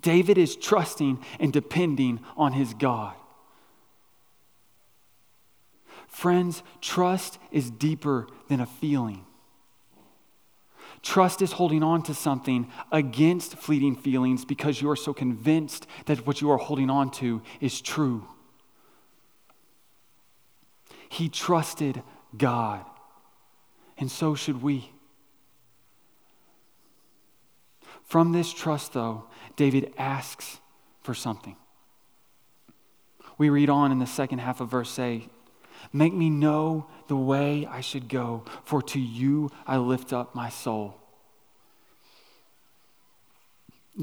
David 0.00 0.38
is 0.38 0.56
trusting 0.56 1.22
and 1.40 1.52
depending 1.52 2.20
on 2.36 2.52
his 2.52 2.74
God. 2.74 3.14
Friends, 6.16 6.62
trust 6.80 7.38
is 7.50 7.70
deeper 7.70 8.26
than 8.48 8.58
a 8.58 8.64
feeling. 8.64 9.26
Trust 11.02 11.42
is 11.42 11.52
holding 11.52 11.82
on 11.82 12.02
to 12.04 12.14
something 12.14 12.72
against 12.90 13.56
fleeting 13.56 13.94
feelings 13.94 14.46
because 14.46 14.80
you 14.80 14.88
are 14.88 14.96
so 14.96 15.12
convinced 15.12 15.86
that 16.06 16.26
what 16.26 16.40
you 16.40 16.50
are 16.50 16.56
holding 16.56 16.88
on 16.88 17.10
to 17.10 17.42
is 17.60 17.82
true. 17.82 18.26
He 21.10 21.28
trusted 21.28 22.02
God. 22.34 22.82
and 23.98 24.10
so 24.10 24.34
should 24.34 24.62
we. 24.62 24.90
From 28.04 28.32
this 28.32 28.54
trust, 28.54 28.94
though, 28.94 29.24
David 29.54 29.92
asks 29.98 30.60
for 31.02 31.12
something. 31.12 31.56
We 33.36 33.50
read 33.50 33.68
on 33.68 33.92
in 33.92 33.98
the 33.98 34.06
second 34.06 34.38
half 34.38 34.62
of 34.62 34.70
verse 34.70 34.98
8 34.98 35.30
Make 35.92 36.14
me 36.14 36.30
know 36.30 36.86
the 37.08 37.16
way 37.16 37.66
I 37.66 37.80
should 37.80 38.08
go, 38.08 38.44
for 38.64 38.82
to 38.82 39.00
you 39.00 39.50
I 39.66 39.76
lift 39.78 40.12
up 40.12 40.34
my 40.34 40.48
soul. 40.48 41.00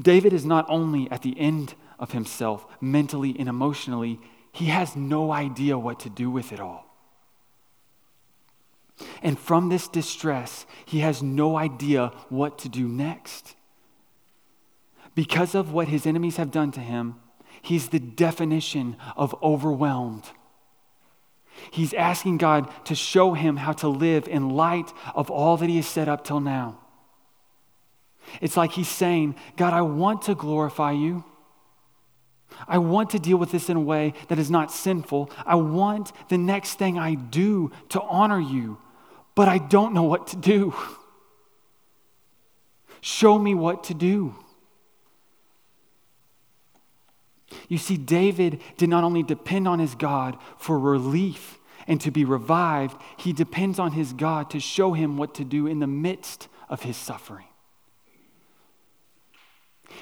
David 0.00 0.32
is 0.32 0.44
not 0.44 0.66
only 0.68 1.10
at 1.10 1.22
the 1.22 1.38
end 1.38 1.74
of 1.98 2.12
himself, 2.12 2.66
mentally 2.80 3.36
and 3.38 3.48
emotionally, 3.48 4.20
he 4.52 4.66
has 4.66 4.96
no 4.96 5.32
idea 5.32 5.78
what 5.78 6.00
to 6.00 6.10
do 6.10 6.30
with 6.30 6.52
it 6.52 6.60
all. 6.60 6.84
And 9.22 9.38
from 9.38 9.68
this 9.68 9.88
distress, 9.88 10.66
he 10.84 11.00
has 11.00 11.22
no 11.22 11.56
idea 11.56 12.12
what 12.28 12.58
to 12.58 12.68
do 12.68 12.86
next. 12.86 13.56
Because 15.14 15.54
of 15.54 15.72
what 15.72 15.88
his 15.88 16.06
enemies 16.06 16.36
have 16.36 16.50
done 16.50 16.72
to 16.72 16.80
him, 16.80 17.16
he's 17.62 17.88
the 17.88 17.98
definition 17.98 18.96
of 19.16 19.34
overwhelmed. 19.42 20.24
He's 21.70 21.94
asking 21.94 22.38
God 22.38 22.70
to 22.86 22.94
show 22.94 23.34
him 23.34 23.56
how 23.56 23.72
to 23.72 23.88
live 23.88 24.28
in 24.28 24.50
light 24.50 24.92
of 25.14 25.30
all 25.30 25.56
that 25.56 25.68
he 25.68 25.76
has 25.76 25.86
set 25.86 26.08
up 26.08 26.24
till 26.24 26.40
now. 26.40 26.78
It's 28.40 28.56
like 28.56 28.72
he's 28.72 28.88
saying, 28.88 29.36
God, 29.56 29.72
I 29.72 29.82
want 29.82 30.22
to 30.22 30.34
glorify 30.34 30.92
you. 30.92 31.24
I 32.68 32.78
want 32.78 33.10
to 33.10 33.18
deal 33.18 33.36
with 33.36 33.50
this 33.50 33.68
in 33.68 33.76
a 33.76 33.80
way 33.80 34.14
that 34.28 34.38
is 34.38 34.50
not 34.50 34.70
sinful. 34.70 35.30
I 35.44 35.56
want 35.56 36.12
the 36.28 36.38
next 36.38 36.78
thing 36.78 36.98
I 36.98 37.14
do 37.14 37.72
to 37.90 38.00
honor 38.02 38.40
you, 38.40 38.78
but 39.34 39.48
I 39.48 39.58
don't 39.58 39.92
know 39.92 40.04
what 40.04 40.28
to 40.28 40.36
do. 40.36 40.74
Show 43.00 43.38
me 43.38 43.54
what 43.54 43.84
to 43.84 43.94
do. 43.94 44.34
You 47.68 47.78
see, 47.78 47.96
David 47.96 48.60
did 48.76 48.88
not 48.88 49.04
only 49.04 49.22
depend 49.22 49.68
on 49.68 49.78
his 49.78 49.94
God 49.94 50.36
for 50.58 50.78
relief 50.78 51.58
and 51.86 52.00
to 52.00 52.10
be 52.10 52.24
revived, 52.24 53.00
he 53.16 53.32
depends 53.32 53.78
on 53.78 53.92
his 53.92 54.12
God 54.12 54.50
to 54.50 54.60
show 54.60 54.92
him 54.92 55.16
what 55.16 55.34
to 55.34 55.44
do 55.44 55.66
in 55.66 55.80
the 55.80 55.86
midst 55.86 56.48
of 56.68 56.82
his 56.82 56.96
suffering. 56.96 57.46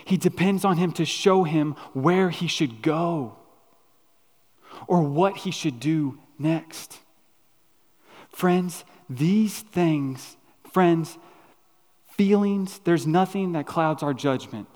He 0.04 0.16
depends 0.16 0.64
on 0.64 0.78
him 0.78 0.92
to 0.92 1.04
show 1.04 1.44
him 1.44 1.74
where 1.92 2.30
he 2.30 2.46
should 2.46 2.82
go 2.82 3.36
or 4.86 5.02
what 5.02 5.38
he 5.38 5.50
should 5.50 5.80
do 5.80 6.18
next. 6.38 6.98
Friends, 8.30 8.84
these 9.08 9.60
things, 9.60 10.36
friends, 10.72 11.18
feelings, 12.10 12.80
there's 12.84 13.06
nothing 13.06 13.52
that 13.52 13.66
clouds 13.66 14.02
our 14.02 14.14
judgment 14.14 14.68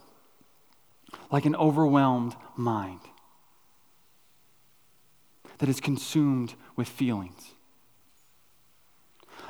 like 1.30 1.44
an 1.44 1.56
overwhelmed 1.56 2.34
mind 2.56 3.00
that 5.58 5.68
is 5.68 5.80
consumed 5.80 6.54
with 6.76 6.88
feelings. 6.88 7.52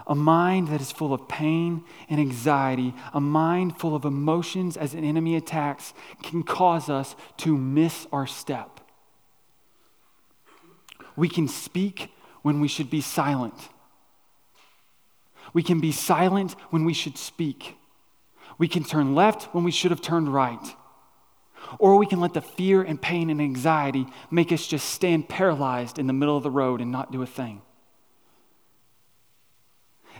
A 0.06 0.14
mind 0.14 0.68
that 0.68 0.80
is 0.80 0.92
full 0.92 1.12
of 1.12 1.28
pain 1.28 1.82
and 2.08 2.20
anxiety, 2.20 2.94
a 3.12 3.20
mind 3.20 3.78
full 3.78 3.94
of 3.94 4.04
emotions 4.04 4.76
as 4.76 4.94
an 4.94 5.04
enemy 5.04 5.34
attacks, 5.34 5.94
can 6.22 6.44
cause 6.44 6.88
us 6.88 7.16
to 7.38 7.56
miss 7.56 8.06
our 8.12 8.26
step. 8.26 8.80
We 11.16 11.28
can 11.28 11.48
speak 11.48 12.12
when 12.42 12.60
we 12.60 12.68
should 12.68 12.90
be 12.90 13.00
silent. 13.00 13.68
We 15.52 15.62
can 15.62 15.80
be 15.80 15.90
silent 15.90 16.52
when 16.70 16.84
we 16.84 16.92
should 16.92 17.18
speak. 17.18 17.76
We 18.58 18.68
can 18.68 18.84
turn 18.84 19.14
left 19.14 19.54
when 19.54 19.64
we 19.64 19.70
should 19.70 19.90
have 19.90 20.02
turned 20.02 20.32
right. 20.32 20.76
Or 21.78 21.96
we 21.96 22.06
can 22.06 22.20
let 22.20 22.34
the 22.34 22.40
fear 22.40 22.82
and 22.82 23.00
pain 23.00 23.30
and 23.30 23.40
anxiety 23.40 24.06
make 24.30 24.52
us 24.52 24.66
just 24.66 24.90
stand 24.90 25.28
paralyzed 25.28 25.98
in 25.98 26.06
the 26.06 26.12
middle 26.12 26.36
of 26.36 26.42
the 26.42 26.50
road 26.50 26.80
and 26.80 26.92
not 26.92 27.12
do 27.12 27.22
a 27.22 27.26
thing. 27.26 27.62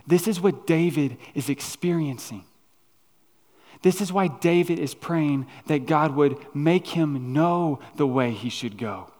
This 0.05 0.27
is 0.27 0.39
what 0.39 0.67
David 0.67 1.17
is 1.33 1.49
experiencing. 1.49 2.45
This 3.81 4.01
is 4.01 4.11
why 4.11 4.27
David 4.27 4.79
is 4.79 4.95
praying 4.95 5.47
that 5.67 5.85
God 5.85 6.15
would 6.15 6.37
make 6.55 6.87
him 6.87 7.33
know 7.33 7.79
the 7.95 8.07
way 8.07 8.31
he 8.31 8.49
should 8.49 8.77
go. 8.77 9.11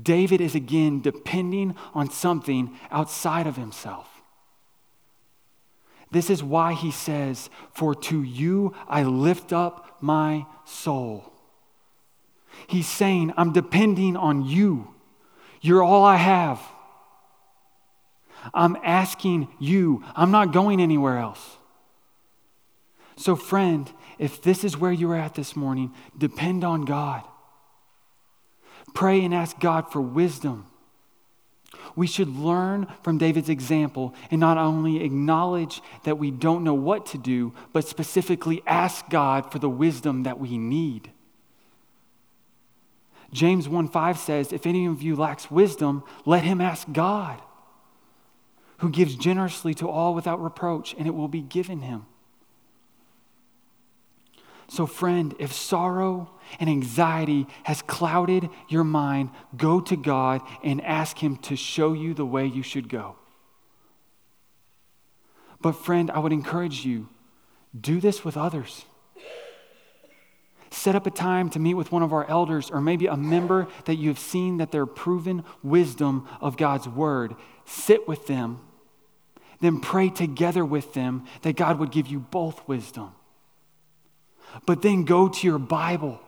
David 0.00 0.40
is 0.40 0.54
again 0.54 1.00
depending 1.00 1.74
on 1.94 2.10
something 2.10 2.78
outside 2.90 3.46
of 3.46 3.56
himself. 3.56 4.19
This 6.10 6.30
is 6.30 6.42
why 6.42 6.72
he 6.72 6.90
says, 6.90 7.50
For 7.72 7.94
to 7.94 8.22
you 8.22 8.74
I 8.88 9.02
lift 9.04 9.52
up 9.52 9.98
my 10.00 10.46
soul. 10.64 11.32
He's 12.66 12.88
saying, 12.88 13.32
I'm 13.36 13.52
depending 13.52 14.16
on 14.16 14.44
you. 14.44 14.94
You're 15.60 15.82
all 15.82 16.04
I 16.04 16.16
have. 16.16 16.60
I'm 18.54 18.76
asking 18.82 19.48
you. 19.58 20.02
I'm 20.16 20.30
not 20.30 20.52
going 20.52 20.80
anywhere 20.80 21.18
else. 21.18 21.58
So, 23.16 23.36
friend, 23.36 23.90
if 24.18 24.40
this 24.40 24.64
is 24.64 24.78
where 24.78 24.92
you're 24.92 25.16
at 25.16 25.34
this 25.34 25.54
morning, 25.54 25.92
depend 26.16 26.64
on 26.64 26.86
God. 26.86 27.22
Pray 28.94 29.22
and 29.24 29.34
ask 29.34 29.60
God 29.60 29.92
for 29.92 30.00
wisdom 30.00 30.69
we 31.96 32.06
should 32.06 32.28
learn 32.28 32.86
from 33.02 33.18
David's 33.18 33.48
example 33.48 34.14
and 34.30 34.40
not 34.40 34.58
only 34.58 35.02
acknowledge 35.02 35.82
that 36.04 36.18
we 36.18 36.30
don't 36.30 36.64
know 36.64 36.74
what 36.74 37.06
to 37.06 37.18
do, 37.18 37.52
but 37.72 37.86
specifically 37.86 38.62
ask 38.66 39.08
God 39.08 39.50
for 39.50 39.58
the 39.58 39.68
wisdom 39.68 40.22
that 40.24 40.38
we 40.38 40.58
need. 40.58 41.10
James 43.32 43.68
1 43.68 43.88
5 43.88 44.18
says, 44.18 44.52
If 44.52 44.66
any 44.66 44.86
of 44.86 45.02
you 45.02 45.14
lacks 45.16 45.50
wisdom, 45.50 46.02
let 46.24 46.42
him 46.42 46.60
ask 46.60 46.90
God, 46.92 47.40
who 48.78 48.90
gives 48.90 49.14
generously 49.14 49.74
to 49.74 49.88
all 49.88 50.14
without 50.14 50.42
reproach, 50.42 50.94
and 50.98 51.06
it 51.06 51.14
will 51.14 51.28
be 51.28 51.42
given 51.42 51.80
him. 51.80 52.06
So, 54.70 54.86
friend, 54.86 55.34
if 55.40 55.52
sorrow 55.52 56.30
and 56.60 56.70
anxiety 56.70 57.48
has 57.64 57.82
clouded 57.82 58.48
your 58.68 58.84
mind, 58.84 59.30
go 59.56 59.80
to 59.80 59.96
God 59.96 60.42
and 60.62 60.80
ask 60.82 61.18
Him 61.18 61.38
to 61.38 61.56
show 61.56 61.92
you 61.92 62.14
the 62.14 62.24
way 62.24 62.46
you 62.46 62.62
should 62.62 62.88
go. 62.88 63.16
But, 65.60 65.72
friend, 65.72 66.08
I 66.08 66.20
would 66.20 66.32
encourage 66.32 66.84
you 66.86 67.08
do 67.78 68.00
this 68.00 68.24
with 68.24 68.36
others. 68.36 68.84
Set 70.70 70.94
up 70.94 71.04
a 71.04 71.10
time 71.10 71.50
to 71.50 71.58
meet 71.58 71.74
with 71.74 71.90
one 71.90 72.04
of 72.04 72.12
our 72.12 72.30
elders 72.30 72.70
or 72.70 72.80
maybe 72.80 73.08
a 73.08 73.16
member 73.16 73.66
that 73.86 73.96
you 73.96 74.08
have 74.08 74.20
seen 74.20 74.58
that 74.58 74.70
they're 74.70 74.86
proven 74.86 75.42
wisdom 75.64 76.28
of 76.40 76.56
God's 76.56 76.86
word. 76.86 77.34
Sit 77.64 78.06
with 78.06 78.28
them, 78.28 78.60
then 79.60 79.80
pray 79.80 80.10
together 80.10 80.64
with 80.64 80.94
them 80.94 81.24
that 81.42 81.56
God 81.56 81.80
would 81.80 81.90
give 81.90 82.06
you 82.06 82.20
both 82.20 82.68
wisdom. 82.68 83.14
But 84.66 84.82
then 84.82 85.04
go 85.04 85.28
to 85.28 85.46
your 85.46 85.58
Bible 85.58 86.20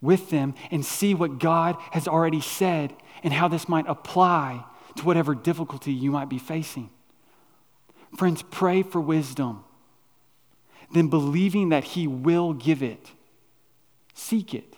with 0.00 0.30
them 0.30 0.54
and 0.70 0.84
see 0.84 1.14
what 1.14 1.38
God 1.38 1.76
has 1.92 2.08
already 2.08 2.40
said 2.40 2.94
and 3.22 3.32
how 3.32 3.48
this 3.48 3.68
might 3.68 3.86
apply 3.88 4.64
to 4.96 5.04
whatever 5.04 5.34
difficulty 5.34 5.92
you 5.92 6.10
might 6.10 6.28
be 6.28 6.38
facing. 6.38 6.90
Friends, 8.16 8.42
pray 8.42 8.82
for 8.82 9.00
wisdom. 9.00 9.64
Then, 10.92 11.08
believing 11.08 11.70
that 11.70 11.84
He 11.84 12.06
will 12.06 12.52
give 12.52 12.82
it, 12.82 13.12
seek 14.12 14.52
it. 14.52 14.76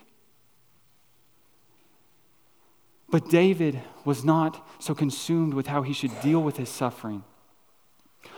But 3.09 3.29
David 3.29 3.81
was 4.03 4.23
not 4.23 4.67
so 4.79 4.93
consumed 4.93 5.53
with 5.53 5.67
how 5.67 5.83
he 5.83 5.93
should 5.93 6.19
deal 6.21 6.41
with 6.41 6.57
his 6.57 6.69
suffering 6.69 7.23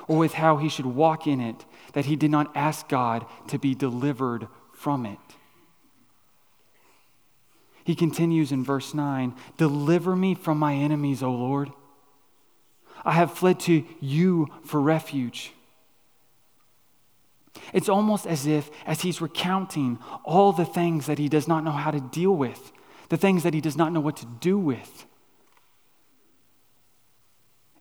or 0.07 0.17
with 0.17 0.33
how 0.33 0.57
he 0.57 0.69
should 0.69 0.85
walk 0.85 1.25
in 1.25 1.39
it, 1.39 1.65
that 1.97 2.05
he 2.05 2.15
did 2.15 2.29
not 2.29 2.55
ask 2.55 2.87
God 2.87 3.25
to 3.47 3.57
be 3.57 3.73
delivered 3.73 4.47
from 4.71 5.03
it. 5.03 5.17
He 7.83 7.95
continues 7.95 8.51
in 8.51 8.63
verse 8.63 8.93
9 8.93 9.33
Deliver 9.57 10.15
me 10.15 10.35
from 10.35 10.59
my 10.59 10.75
enemies, 10.75 11.23
O 11.23 11.31
Lord. 11.31 11.71
I 13.03 13.13
have 13.13 13.33
fled 13.33 13.59
to 13.61 13.83
you 13.99 14.45
for 14.63 14.79
refuge. 14.79 15.53
It's 17.73 17.89
almost 17.89 18.27
as 18.27 18.45
if, 18.45 18.69
as 18.85 19.01
he's 19.01 19.19
recounting 19.19 19.97
all 20.23 20.51
the 20.51 20.65
things 20.65 21.07
that 21.07 21.17
he 21.17 21.27
does 21.27 21.47
not 21.47 21.63
know 21.63 21.71
how 21.71 21.89
to 21.89 21.99
deal 21.99 22.35
with, 22.35 22.71
the 23.09 23.17
things 23.17 23.41
that 23.41 23.55
he 23.55 23.61
does 23.61 23.75
not 23.75 23.91
know 23.91 24.01
what 24.01 24.17
to 24.17 24.27
do 24.39 24.59
with, 24.59 25.07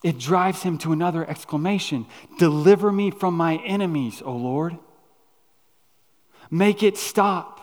it 0.06 0.18
drives 0.18 0.62
him 0.62 0.78
to 0.78 0.92
another 0.92 1.28
exclamation 1.28 2.06
Deliver 2.38 2.92
me 2.92 3.10
from 3.10 3.34
my 3.34 3.56
enemies, 3.64 4.22
O 4.24 4.36
Lord. 4.36 4.78
Make 6.48 6.84
it 6.84 6.96
stop. 6.96 7.60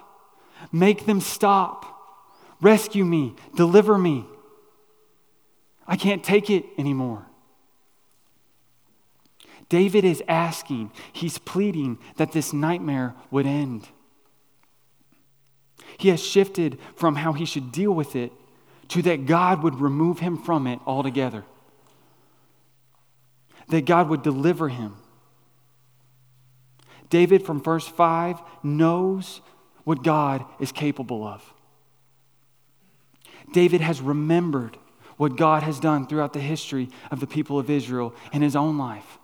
Make 0.69 1.05
them 1.05 1.21
stop. 1.21 1.85
Rescue 2.59 3.05
me. 3.05 3.35
Deliver 3.55 3.97
me. 3.97 4.25
I 5.87 5.95
can't 5.95 6.21
take 6.21 6.49
it 6.49 6.65
anymore. 6.77 7.25
David 9.69 10.03
is 10.03 10.21
asking, 10.27 10.91
he's 11.13 11.37
pleading 11.37 11.97
that 12.17 12.33
this 12.33 12.51
nightmare 12.51 13.15
would 13.31 13.45
end. 13.45 13.87
He 15.97 16.09
has 16.09 16.21
shifted 16.21 16.77
from 16.97 17.15
how 17.15 17.31
he 17.31 17.45
should 17.45 17.71
deal 17.71 17.93
with 17.93 18.17
it 18.17 18.33
to 18.89 19.01
that 19.03 19.27
God 19.27 19.63
would 19.63 19.79
remove 19.79 20.19
him 20.19 20.37
from 20.37 20.67
it 20.67 20.79
altogether, 20.85 21.45
that 23.73 23.85
God 23.85 24.07
would 24.09 24.21
deliver 24.21 24.69
him. 24.69 24.95
David, 27.09 27.43
from 27.43 27.59
verse 27.59 27.87
5, 27.87 28.39
knows 28.61 29.41
what 29.83 30.03
God 30.03 30.45
is 30.59 30.71
capable 30.71 31.23
of. 31.25 31.41
David 33.51 33.81
has 33.81 33.99
remembered 33.99 34.77
what 35.17 35.37
God 35.37 35.63
has 35.63 35.79
done 35.79 36.05
throughout 36.05 36.33
the 36.33 36.39
history 36.39 36.87
of 37.09 37.19
the 37.19 37.25
people 37.25 37.57
of 37.57 37.71
Israel 37.71 38.13
in 38.31 38.43
his 38.43 38.55
own 38.55 38.77
life. 38.77 39.17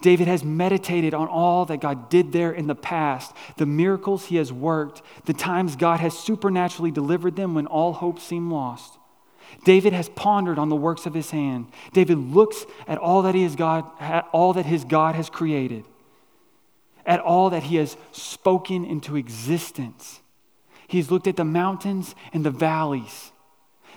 David 0.00 0.26
has 0.26 0.42
meditated 0.42 1.14
on 1.14 1.28
all 1.28 1.64
that 1.66 1.80
God 1.80 2.10
did 2.10 2.32
there 2.32 2.50
in 2.50 2.66
the 2.66 2.74
past, 2.74 3.32
the 3.56 3.66
miracles 3.66 4.26
he 4.26 4.34
has 4.34 4.52
worked, 4.52 5.00
the 5.26 5.32
times 5.32 5.76
God 5.76 6.00
has 6.00 6.18
supernaturally 6.18 6.90
delivered 6.90 7.36
them 7.36 7.54
when 7.54 7.68
all 7.68 7.92
hope 7.92 8.18
seemed 8.18 8.50
lost. 8.50 8.97
David 9.64 9.92
has 9.92 10.08
pondered 10.10 10.58
on 10.58 10.68
the 10.68 10.76
works 10.76 11.06
of 11.06 11.14
his 11.14 11.30
hand. 11.30 11.66
David 11.92 12.18
looks 12.18 12.64
at 12.86 12.98
all 12.98 13.22
that, 13.22 13.34
he 13.34 13.42
has 13.42 13.56
God, 13.56 13.84
all 14.32 14.52
that 14.52 14.66
his 14.66 14.84
God 14.84 15.14
has 15.14 15.28
created, 15.28 15.84
at 17.04 17.20
all 17.20 17.50
that 17.50 17.64
he 17.64 17.76
has 17.76 17.96
spoken 18.12 18.84
into 18.84 19.16
existence. 19.16 20.20
He's 20.86 21.10
looked 21.10 21.26
at 21.26 21.36
the 21.36 21.44
mountains 21.44 22.14
and 22.32 22.44
the 22.44 22.50
valleys 22.50 23.32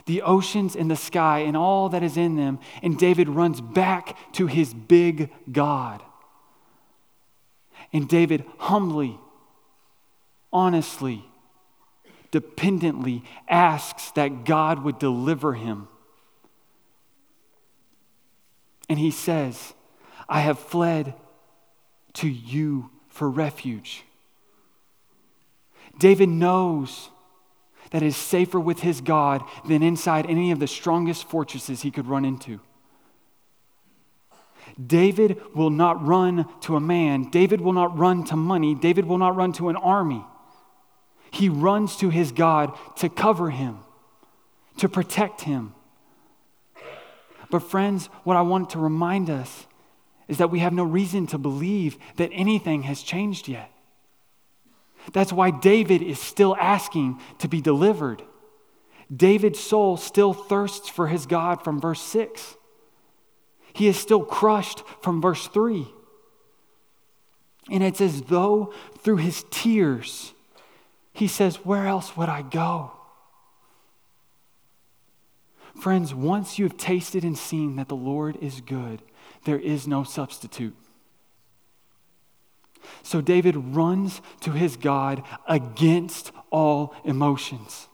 the 0.06 0.22
oceans 0.22 0.76
and 0.76 0.90
the 0.90 0.96
sky 0.96 1.40
and 1.40 1.56
all 1.56 1.90
that 1.90 2.04
is 2.04 2.18
in 2.18 2.36
them. 2.36 2.60
And 2.82 2.98
David 2.98 3.30
runs 3.30 3.62
back 3.62 4.18
to 4.34 4.48
his 4.48 4.74
big 4.74 5.32
God. 5.52 6.02
And 7.94 8.08
David 8.08 8.46
humbly, 8.58 9.20
honestly, 10.52 11.26
dependently 12.32 13.24
asks 13.48 14.12
that 14.12 14.46
God 14.46 14.84
would 14.84 14.98
deliver 14.98 15.54
him. 15.54 15.88
And 18.90 18.98
he 18.98 19.12
says, 19.12 19.74
I 20.28 20.42
have 20.42 20.60
fled 20.60 21.14
to 22.14 22.28
you 22.28 22.90
for 23.10 23.30
refuge. 23.30 24.04
David 26.00 26.30
knows 26.30 27.10
that 27.92 28.02
is 28.02 28.16
safer 28.16 28.60
with 28.60 28.80
his 28.80 29.02
God 29.02 29.44
than 29.68 29.84
inside 29.84 30.26
any 30.26 30.52
of 30.52 30.60
the 30.60 30.68
strongest 30.68 31.30
fortresses 31.30 31.82
he 31.82 31.92
could 31.92 32.08
run 32.08 32.26
into. 32.26 32.60
David 34.88 35.42
will 35.54 35.70
not 35.70 36.06
run 36.06 36.46
to 36.62 36.76
a 36.76 36.80
man. 36.80 37.30
David 37.30 37.60
will 37.60 37.74
not 37.74 37.98
run 37.98 38.24
to 38.26 38.38
money. 38.38 38.74
David 38.74 39.06
will 39.06 39.18
not 39.18 39.36
run 39.36 39.52
to 39.54 39.70
an 39.70 39.76
army. 39.76 40.24
He 41.32 41.50
runs 41.50 41.96
to 41.98 42.10
his 42.10 42.32
God 42.32 42.78
to 42.98 43.10
cover 43.10 43.50
him, 43.50 43.80
to 44.78 44.88
protect 44.88 45.42
him. 45.42 45.74
But, 47.50 47.60
friends, 47.60 48.08
what 48.24 48.38
I 48.38 48.42
want 48.42 48.70
to 48.72 48.80
remind 48.80 49.30
us 49.30 49.66
is 50.28 50.38
that 50.38 50.52
we 50.52 50.60
have 50.60 50.74
no 50.74 50.84
reason 50.84 51.28
to 51.28 51.38
believe 51.38 51.98
that 52.18 52.30
anything 52.32 52.84
has 52.84 53.02
changed 53.02 53.48
yet. 53.48 53.70
That's 55.14 55.34
why 55.34 55.52
David 55.52 56.02
is 56.02 56.20
still 56.20 56.56
asking 56.58 57.20
to 57.40 57.48
be 57.48 57.60
delivered. 57.60 58.22
David's 59.14 59.60
soul 59.60 59.98
still 59.98 60.34
thirsts 60.34 60.88
for 60.88 61.08
his 61.08 61.26
God 61.26 61.64
from 61.64 61.82
verse 61.82 62.02
6. 62.02 62.56
He 63.74 63.88
is 63.88 63.98
still 63.98 64.24
crushed 64.24 64.84
from 65.02 65.22
verse 65.22 65.48
3. 65.48 65.88
And 67.70 67.84
it's 67.84 68.02
as 68.02 68.22
though 68.24 68.74
through 69.00 69.18
his 69.18 69.44
tears, 69.50 70.34
he 71.14 71.28
says, 71.28 71.58
Where 71.66 71.88
else 71.88 72.16
would 72.16 72.30
I 72.30 72.42
go? 72.42 72.92
Friends, 75.80 76.14
once 76.14 76.60
you 76.60 76.66
have 76.66 76.78
tasted 76.78 77.24
and 77.24 77.38
seen 77.38 77.76
that 77.78 77.88
the 77.88 77.96
Lord 77.96 78.38
is 78.42 78.62
good, 78.62 79.02
there 79.46 79.60
is 79.60 79.88
no 79.88 80.04
substitute. 80.04 80.76
So 83.04 83.22
David 83.22 83.56
runs 83.56 84.22
to 84.42 84.52
his 84.52 84.76
God 84.76 85.24
against 85.48 86.32
all 86.52 86.94
emotions. 87.04 87.88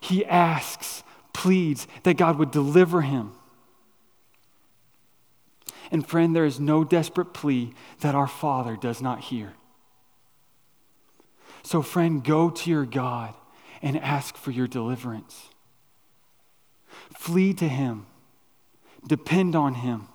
He 0.00 0.24
asks, 0.24 1.02
pleads 1.32 1.86
that 2.02 2.16
God 2.16 2.38
would 2.38 2.50
deliver 2.50 3.02
him. 3.02 3.32
And 5.90 6.06
friend, 6.06 6.34
there 6.34 6.46
is 6.46 6.58
no 6.58 6.82
desperate 6.82 7.32
plea 7.32 7.72
that 8.00 8.14
our 8.14 8.26
Father 8.26 8.76
does 8.76 9.00
not 9.00 9.20
hear. 9.20 9.52
So, 11.66 11.82
friend, 11.82 12.22
go 12.22 12.48
to 12.48 12.70
your 12.70 12.86
God 12.86 13.34
and 13.82 13.98
ask 13.98 14.36
for 14.36 14.52
your 14.52 14.68
deliverance. 14.68 15.48
Flee 17.18 17.52
to 17.54 17.66
Him, 17.66 18.06
depend 19.04 19.56
on 19.56 19.74
Him. 19.74 20.06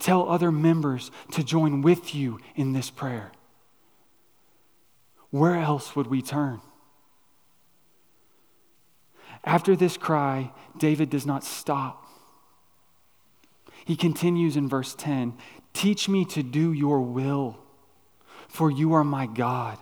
Tell 0.00 0.28
other 0.28 0.50
members 0.50 1.12
to 1.30 1.44
join 1.44 1.82
with 1.82 2.16
you 2.16 2.40
in 2.56 2.72
this 2.72 2.90
prayer. 2.90 3.30
Where 5.30 5.54
else 5.54 5.94
would 5.94 6.08
we 6.08 6.20
turn? 6.20 6.62
After 9.44 9.76
this 9.76 9.96
cry, 9.96 10.50
David 10.76 11.10
does 11.10 11.26
not 11.26 11.44
stop. 11.44 12.08
He 13.84 13.94
continues 13.94 14.56
in 14.56 14.68
verse 14.68 14.96
10 14.96 15.34
Teach 15.72 16.08
me 16.08 16.24
to 16.24 16.42
do 16.42 16.72
your 16.72 17.02
will, 17.02 17.60
for 18.48 18.68
you 18.68 18.94
are 18.94 19.04
my 19.04 19.26
God. 19.26 19.78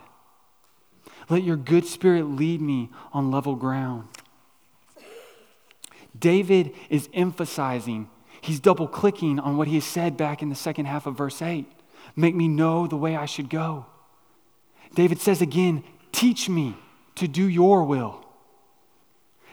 Let 1.31 1.43
your 1.43 1.57
good 1.57 1.87
spirit 1.87 2.25
lead 2.25 2.61
me 2.61 2.91
on 3.13 3.31
level 3.31 3.55
ground. 3.55 4.09
David 6.19 6.73
is 6.91 7.09
emphasizing 7.15 8.11
He's 8.41 8.61
double 8.61 8.89
clicking 8.89 9.39
on 9.39 9.57
what 9.57 9.69
he 9.69 9.75
has 9.75 9.85
said 9.85 10.17
back 10.17 10.43
in 10.43 10.49
the 10.49 10.55
second 10.55 10.87
half 10.87 11.07
of 11.07 11.17
verse 11.17 11.43
8 11.43 11.67
Make 12.17 12.35
me 12.35 12.49
know 12.49 12.87
the 12.87 12.97
way 12.97 13.17
I 13.17 13.27
should 13.27 13.51
go. 13.51 13.87
David 14.95 15.21
says 15.21 15.43
again, 15.43 15.85
Teach 16.13 16.49
me 16.49 16.77
to 17.17 17.29
do 17.29 17.47
your 17.47 17.85
will. 17.85 18.25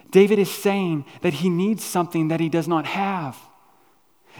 David 0.10 0.40
is 0.40 0.50
saying 0.50 1.06
that 1.22 1.34
he 1.34 1.50
needs 1.50 1.84
something 1.84 2.30
that 2.30 2.40
he 2.40 2.50
does 2.50 2.68
not 2.68 2.86
have. 2.86 3.38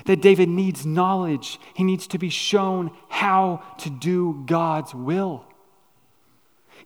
That 0.06 0.22
David 0.22 0.48
needs 0.48 0.86
knowledge. 0.86 1.60
He 1.74 1.84
needs 1.84 2.08
to 2.08 2.18
be 2.18 2.30
shown 2.30 2.92
how 3.10 3.64
to 3.80 3.90
do 3.90 4.44
God's 4.46 4.96
will. 4.96 5.46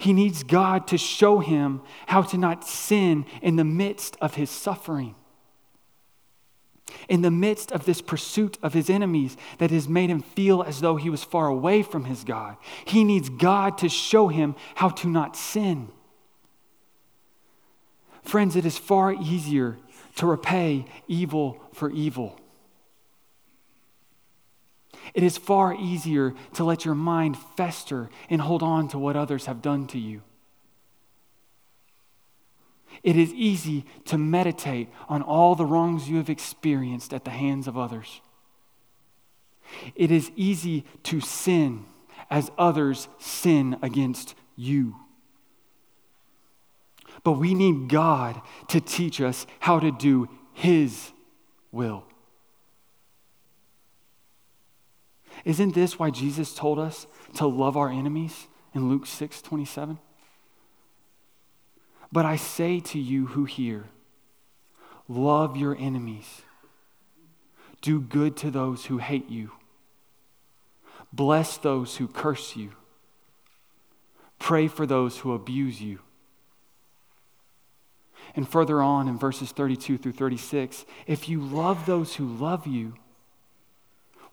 He 0.01 0.13
needs 0.13 0.41
God 0.41 0.87
to 0.87 0.97
show 0.97 1.39
him 1.39 1.81
how 2.07 2.23
to 2.23 2.37
not 2.37 2.67
sin 2.67 3.23
in 3.39 3.55
the 3.55 3.63
midst 3.63 4.17
of 4.19 4.33
his 4.33 4.49
suffering 4.49 5.13
in 7.07 7.21
the 7.21 7.31
midst 7.31 7.71
of 7.71 7.85
this 7.85 8.01
pursuit 8.01 8.57
of 8.61 8.73
his 8.73 8.89
enemies 8.89 9.37
that 9.59 9.71
has 9.71 9.87
made 9.87 10.09
him 10.09 10.21
feel 10.21 10.61
as 10.61 10.81
though 10.81 10.97
he 10.97 11.09
was 11.09 11.23
far 11.23 11.47
away 11.47 11.83
from 11.83 12.03
his 12.03 12.23
God. 12.23 12.57
He 12.83 13.03
needs 13.03 13.29
God 13.29 13.77
to 13.77 13.87
show 13.87 14.27
him 14.27 14.55
how 14.75 14.89
to 14.89 15.07
not 15.07 15.37
sin. 15.37 15.87
Friends, 18.23 18.57
it 18.57 18.65
is 18.65 18.77
far 18.77 19.13
easier 19.13 19.77
to 20.17 20.25
repay 20.25 20.85
evil 21.07 21.61
for 21.71 21.89
evil. 21.91 22.40
It 25.13 25.23
is 25.23 25.37
far 25.37 25.73
easier 25.73 26.33
to 26.53 26.63
let 26.63 26.85
your 26.85 26.95
mind 26.95 27.37
fester 27.57 28.09
and 28.29 28.41
hold 28.41 28.63
on 28.63 28.87
to 28.89 28.99
what 28.99 29.15
others 29.15 29.45
have 29.45 29.61
done 29.61 29.87
to 29.87 29.99
you. 29.99 30.21
It 33.03 33.17
is 33.17 33.33
easy 33.33 33.85
to 34.05 34.17
meditate 34.17 34.89
on 35.09 35.21
all 35.21 35.55
the 35.55 35.65
wrongs 35.65 36.09
you 36.09 36.17
have 36.17 36.29
experienced 36.29 37.13
at 37.13 37.25
the 37.25 37.31
hands 37.31 37.67
of 37.67 37.77
others. 37.77 38.21
It 39.95 40.11
is 40.11 40.31
easy 40.35 40.85
to 41.03 41.19
sin 41.21 41.85
as 42.29 42.51
others 42.57 43.07
sin 43.17 43.77
against 43.81 44.35
you. 44.55 44.95
But 47.23 47.33
we 47.33 47.53
need 47.53 47.89
God 47.89 48.41
to 48.69 48.81
teach 48.81 49.21
us 49.21 49.45
how 49.59 49.79
to 49.79 49.91
do 49.91 50.29
His 50.53 51.11
will. 51.71 52.05
Isn't 55.45 55.73
this 55.73 55.97
why 55.97 56.09
Jesus 56.09 56.53
told 56.53 56.79
us 56.79 57.07
to 57.35 57.47
love 57.47 57.75
our 57.77 57.89
enemies 57.89 58.47
in 58.73 58.89
Luke 58.89 59.05
6 59.05 59.41
27? 59.41 59.97
But 62.11 62.25
I 62.25 62.35
say 62.35 62.79
to 62.79 62.99
you 62.99 63.27
who 63.27 63.45
hear, 63.45 63.85
love 65.07 65.55
your 65.55 65.75
enemies, 65.77 66.41
do 67.81 68.01
good 68.01 68.35
to 68.37 68.51
those 68.51 68.85
who 68.85 68.97
hate 68.97 69.29
you, 69.29 69.51
bless 71.13 71.57
those 71.57 71.97
who 71.97 72.07
curse 72.07 72.55
you, 72.55 72.73
pray 74.39 74.67
for 74.67 74.85
those 74.85 75.19
who 75.19 75.33
abuse 75.33 75.81
you. 75.81 75.99
And 78.35 78.47
further 78.47 78.81
on 78.81 79.07
in 79.07 79.17
verses 79.17 79.51
32 79.51 79.97
through 79.97 80.11
36, 80.11 80.85
if 81.07 81.27
you 81.27 81.41
love 81.41 81.85
those 81.85 82.15
who 82.15 82.25
love 82.25 82.67
you, 82.67 82.93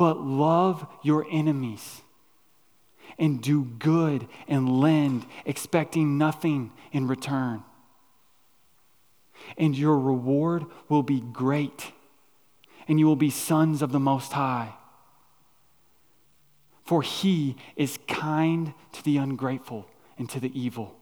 But 0.00 0.18
love 0.18 0.86
your 1.02 1.26
enemies 1.30 2.00
and 3.18 3.42
do 3.42 3.64
good 3.64 4.26
and 4.48 4.80
lend, 4.80 5.26
expecting 5.44 6.16
nothing 6.16 6.72
in 6.90 7.06
return. 7.06 7.64
And 9.58 9.76
your 9.76 9.98
reward 9.98 10.64
will 10.88 11.02
be 11.02 11.20
great, 11.20 11.92
and 12.88 12.98
you 12.98 13.04
will 13.04 13.14
be 13.14 13.28
sons 13.28 13.82
of 13.82 13.92
the 13.92 14.00
Most 14.00 14.32
High. 14.32 14.72
For 16.82 17.02
he 17.02 17.56
is 17.76 17.98
kind 18.08 18.72
to 18.92 19.04
the 19.04 19.18
ungrateful 19.18 19.86
and 20.16 20.30
to 20.30 20.40
the 20.40 20.58
evil. 20.58 20.96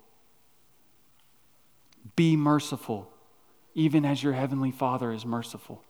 Be 2.16 2.34
merciful, 2.34 3.08
even 3.76 4.04
as 4.04 4.24
your 4.24 4.32
heavenly 4.32 4.72
Father 4.72 5.12
is 5.12 5.24
merciful. 5.24 5.84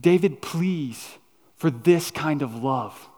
David 0.00 0.42
pleads 0.42 1.18
for 1.60 1.70
this 1.70 2.10
kind 2.10 2.40
of 2.40 2.64
love, 2.64 3.10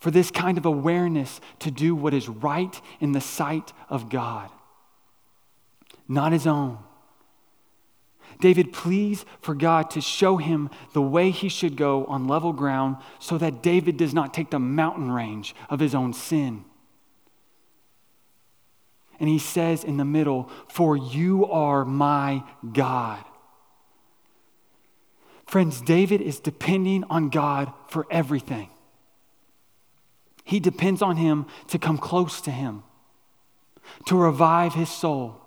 for 0.00 0.10
this 0.10 0.32
kind 0.32 0.58
of 0.58 0.66
awareness 0.66 1.40
to 1.60 1.70
do 1.70 1.94
what 1.94 2.12
is 2.12 2.28
right 2.28 2.80
in 2.98 3.12
the 3.12 3.20
sight 3.20 3.72
of 3.88 4.10
God, 4.10 4.50
not 6.08 6.32
his 6.32 6.44
own. 6.44 6.78
David 8.40 8.72
pleads 8.72 9.24
for 9.40 9.54
God 9.54 9.90
to 9.90 10.00
show 10.00 10.38
him 10.38 10.70
the 10.92 11.00
way 11.00 11.30
he 11.30 11.48
should 11.48 11.76
go 11.76 12.04
on 12.06 12.26
level 12.26 12.52
ground 12.52 12.96
so 13.20 13.38
that 13.38 13.62
David 13.62 13.96
does 13.96 14.12
not 14.12 14.34
take 14.34 14.50
the 14.50 14.58
mountain 14.58 15.12
range 15.12 15.54
of 15.70 15.78
his 15.78 15.94
own 15.94 16.12
sin. 16.12 16.64
And 19.20 19.28
he 19.28 19.38
says 19.38 19.84
in 19.84 19.98
the 19.98 20.04
middle, 20.04 20.50
For 20.68 20.96
you 20.96 21.46
are 21.46 21.84
my 21.84 22.42
God. 22.72 23.24
Friends, 25.48 25.80
David 25.80 26.20
is 26.20 26.38
depending 26.38 27.02
on 27.10 27.28
God 27.30 27.72
for 27.88 28.06
everything. 28.10 28.68
He 30.44 30.60
depends 30.60 31.02
on 31.02 31.16
him 31.16 31.46
to 31.68 31.78
come 31.78 31.98
close 31.98 32.40
to 32.42 32.50
him, 32.50 32.84
to 34.06 34.16
revive 34.16 34.74
his 34.74 34.88
soul. 34.88 35.40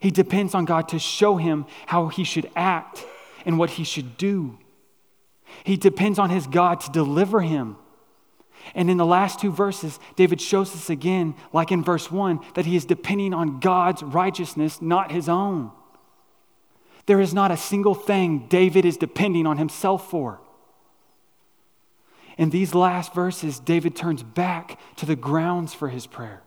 He 0.00 0.10
depends 0.10 0.54
on 0.54 0.64
God 0.64 0.88
to 0.88 0.98
show 0.98 1.36
him 1.36 1.66
how 1.86 2.08
he 2.08 2.24
should 2.24 2.50
act 2.56 3.04
and 3.44 3.58
what 3.58 3.70
he 3.70 3.84
should 3.84 4.16
do. 4.16 4.58
He 5.62 5.76
depends 5.76 6.18
on 6.18 6.30
his 6.30 6.46
God 6.46 6.80
to 6.80 6.90
deliver 6.90 7.42
him 7.42 7.76
and 8.74 8.90
in 8.90 8.96
the 8.96 9.06
last 9.06 9.40
two 9.40 9.52
verses, 9.52 9.98
David 10.16 10.40
shows 10.40 10.74
us 10.74 10.90
again, 10.90 11.34
like 11.52 11.70
in 11.70 11.84
verse 11.84 12.10
1, 12.10 12.40
that 12.54 12.66
he 12.66 12.76
is 12.76 12.84
depending 12.84 13.32
on 13.32 13.60
God's 13.60 14.02
righteousness, 14.02 14.82
not 14.82 15.12
his 15.12 15.28
own. 15.28 15.70
There 17.06 17.20
is 17.20 17.32
not 17.32 17.50
a 17.50 17.56
single 17.56 17.94
thing 17.94 18.46
David 18.48 18.84
is 18.84 18.96
depending 18.96 19.46
on 19.46 19.58
himself 19.58 20.10
for. 20.10 20.40
In 22.36 22.50
these 22.50 22.74
last 22.74 23.14
verses, 23.14 23.58
David 23.58 23.96
turns 23.96 24.22
back 24.22 24.78
to 24.96 25.06
the 25.06 25.16
grounds 25.16 25.72
for 25.72 25.88
his 25.88 26.06
prayer. 26.06 26.42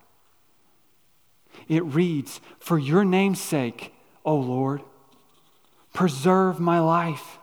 It 1.68 1.84
reads, 1.84 2.42
For 2.60 2.78
your 2.78 3.04
name's 3.04 3.42
sake, 3.42 3.94
O 4.24 4.36
Lord, 4.36 4.82
preserve 5.94 6.60
my 6.60 6.80
life. 6.80 7.40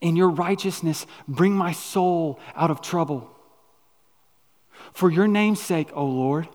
In 0.00 0.16
your 0.16 0.30
righteousness, 0.30 1.06
bring 1.28 1.54
my 1.54 1.72
soul 1.72 2.38
out 2.54 2.70
of 2.70 2.80
trouble. 2.80 3.30
For 4.92 5.10
your 5.10 5.28
name's 5.28 5.60
sake, 5.60 5.90
O 5.94 6.06
Lord. 6.06 6.48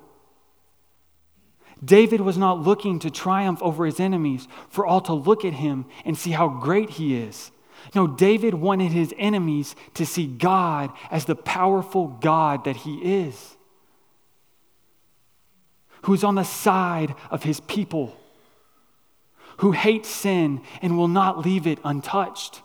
David 1.83 2.21
was 2.21 2.37
not 2.37 2.61
looking 2.61 2.99
to 2.99 3.09
triumph 3.09 3.61
over 3.61 3.85
his 3.85 3.99
enemies 3.99 4.47
for 4.69 4.85
all 4.85 5.01
to 5.01 5.13
look 5.13 5.45
at 5.45 5.53
him 5.53 5.85
and 6.05 6.17
see 6.17 6.31
how 6.31 6.49
great 6.49 6.91
he 6.91 7.15
is. 7.15 7.51
No, 7.95 8.07
David 8.07 8.53
wanted 8.53 8.91
his 8.91 9.13
enemies 9.17 9.75
to 9.93 10.05
see 10.05 10.27
God 10.27 10.91
as 11.09 11.25
the 11.25 11.35
powerful 11.35 12.07
God 12.07 12.65
that 12.65 12.77
he 12.77 13.23
is, 13.23 13.55
who's 16.03 16.23
on 16.23 16.35
the 16.35 16.43
side 16.43 17.15
of 17.31 17.43
his 17.43 17.61
people, 17.61 18.17
who 19.57 19.71
hates 19.71 20.09
sin 20.09 20.61
and 20.81 20.97
will 20.97 21.07
not 21.07 21.45
leave 21.45 21.65
it 21.65 21.79
untouched. 21.83 22.61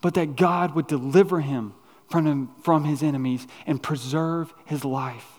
but 0.00 0.14
that 0.14 0.36
God 0.36 0.74
would 0.74 0.86
deliver 0.86 1.40
him 1.40 1.74
from, 2.08 2.26
him, 2.26 2.50
from 2.62 2.84
his 2.84 3.02
enemies 3.02 3.46
and 3.66 3.82
preserve 3.82 4.52
his 4.64 4.84
life 4.84 5.35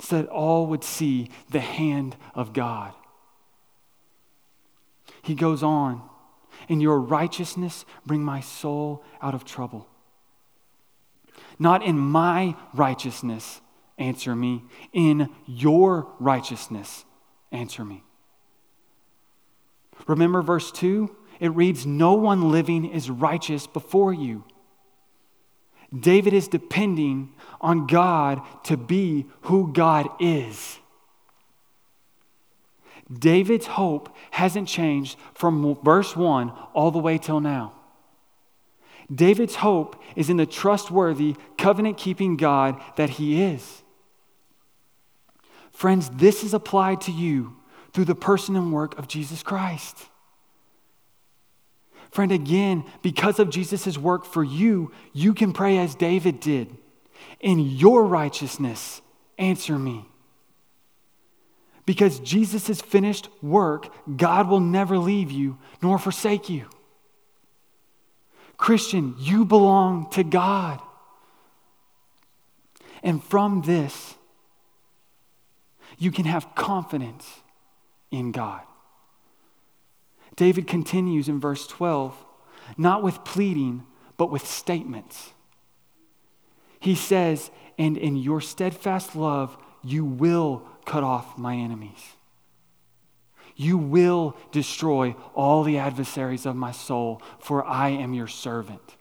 so 0.00 0.22
that 0.22 0.28
all 0.28 0.66
would 0.66 0.82
see 0.82 1.30
the 1.50 1.60
hand 1.60 2.16
of 2.34 2.52
God. 2.52 2.92
He 5.22 5.34
goes 5.34 5.62
on, 5.62 6.02
in 6.68 6.80
your 6.80 7.00
righteousness, 7.00 7.84
bring 8.06 8.22
my 8.22 8.40
soul 8.40 9.04
out 9.20 9.34
of 9.34 9.44
trouble. 9.44 9.86
Not 11.58 11.82
in 11.82 11.98
my 11.98 12.56
righteousness, 12.72 13.60
answer 13.98 14.34
me. 14.34 14.64
In 14.92 15.28
your 15.46 16.08
righteousness, 16.18 17.04
answer 17.52 17.84
me. 17.84 18.02
Remember 20.06 20.40
verse 20.40 20.72
2? 20.72 21.14
it 21.40 21.48
reads, 21.48 21.86
No 21.86 22.12
one 22.12 22.52
living 22.52 22.84
is 22.84 23.10
righteous 23.10 23.66
before 23.66 24.12
you. 24.12 24.44
David 25.98 26.32
is 26.32 26.48
depending 26.48 27.32
on 27.60 27.86
God 27.86 28.40
to 28.64 28.76
be 28.76 29.26
who 29.42 29.72
God 29.72 30.08
is. 30.20 30.78
David's 33.12 33.66
hope 33.66 34.14
hasn't 34.30 34.68
changed 34.68 35.18
from 35.34 35.76
verse 35.82 36.14
1 36.14 36.52
all 36.74 36.90
the 36.90 36.98
way 36.98 37.18
till 37.18 37.40
now. 37.40 37.72
David's 39.12 39.56
hope 39.56 40.00
is 40.14 40.30
in 40.30 40.36
the 40.36 40.46
trustworthy, 40.46 41.34
covenant 41.58 41.98
keeping 41.98 42.36
God 42.36 42.80
that 42.96 43.10
he 43.10 43.42
is. 43.42 43.82
Friends, 45.72 46.08
this 46.10 46.44
is 46.44 46.54
applied 46.54 47.00
to 47.02 47.12
you 47.12 47.56
through 47.92 48.04
the 48.04 48.14
person 48.14 48.54
and 48.54 48.72
work 48.72 48.96
of 48.98 49.08
Jesus 49.08 49.42
Christ. 49.42 49.96
Friend, 52.10 52.32
again, 52.32 52.84
because 53.02 53.38
of 53.38 53.50
Jesus' 53.50 53.96
work 53.96 54.24
for 54.24 54.42
you, 54.42 54.90
you 55.12 55.32
can 55.32 55.52
pray 55.52 55.78
as 55.78 55.94
David 55.94 56.40
did. 56.40 56.76
In 57.40 57.58
your 57.58 58.04
righteousness, 58.04 59.00
answer 59.38 59.78
me. 59.78 60.04
Because 61.86 62.20
Jesus' 62.20 62.80
finished 62.80 63.28
work, 63.42 63.92
God 64.16 64.48
will 64.48 64.60
never 64.60 64.98
leave 64.98 65.30
you 65.30 65.58
nor 65.82 65.98
forsake 65.98 66.48
you. 66.48 66.66
Christian, 68.56 69.14
you 69.18 69.44
belong 69.44 70.10
to 70.10 70.22
God. 70.22 70.80
And 73.02 73.24
from 73.24 73.62
this, 73.62 74.14
you 75.98 76.10
can 76.10 76.26
have 76.26 76.54
confidence 76.54 77.40
in 78.10 78.32
God. 78.32 78.60
David 80.40 80.66
continues 80.66 81.28
in 81.28 81.38
verse 81.38 81.66
12, 81.66 82.16
not 82.78 83.02
with 83.02 83.24
pleading, 83.24 83.82
but 84.16 84.30
with 84.30 84.46
statements. 84.46 85.34
He 86.78 86.94
says, 86.94 87.50
And 87.76 87.98
in 87.98 88.16
your 88.16 88.40
steadfast 88.40 89.14
love, 89.14 89.58
you 89.84 90.02
will 90.02 90.66
cut 90.86 91.04
off 91.04 91.36
my 91.36 91.56
enemies. 91.56 92.14
You 93.54 93.76
will 93.76 94.34
destroy 94.50 95.14
all 95.34 95.62
the 95.62 95.76
adversaries 95.76 96.46
of 96.46 96.56
my 96.56 96.72
soul, 96.72 97.20
for 97.38 97.62
I 97.62 97.90
am 97.90 98.14
your 98.14 98.26
servant. 98.26 98.96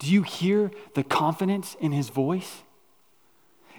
Do 0.00 0.12
you 0.12 0.22
hear 0.22 0.72
the 0.94 1.04
confidence 1.04 1.76
in 1.78 1.92
his 1.92 2.08
voice? 2.08 2.64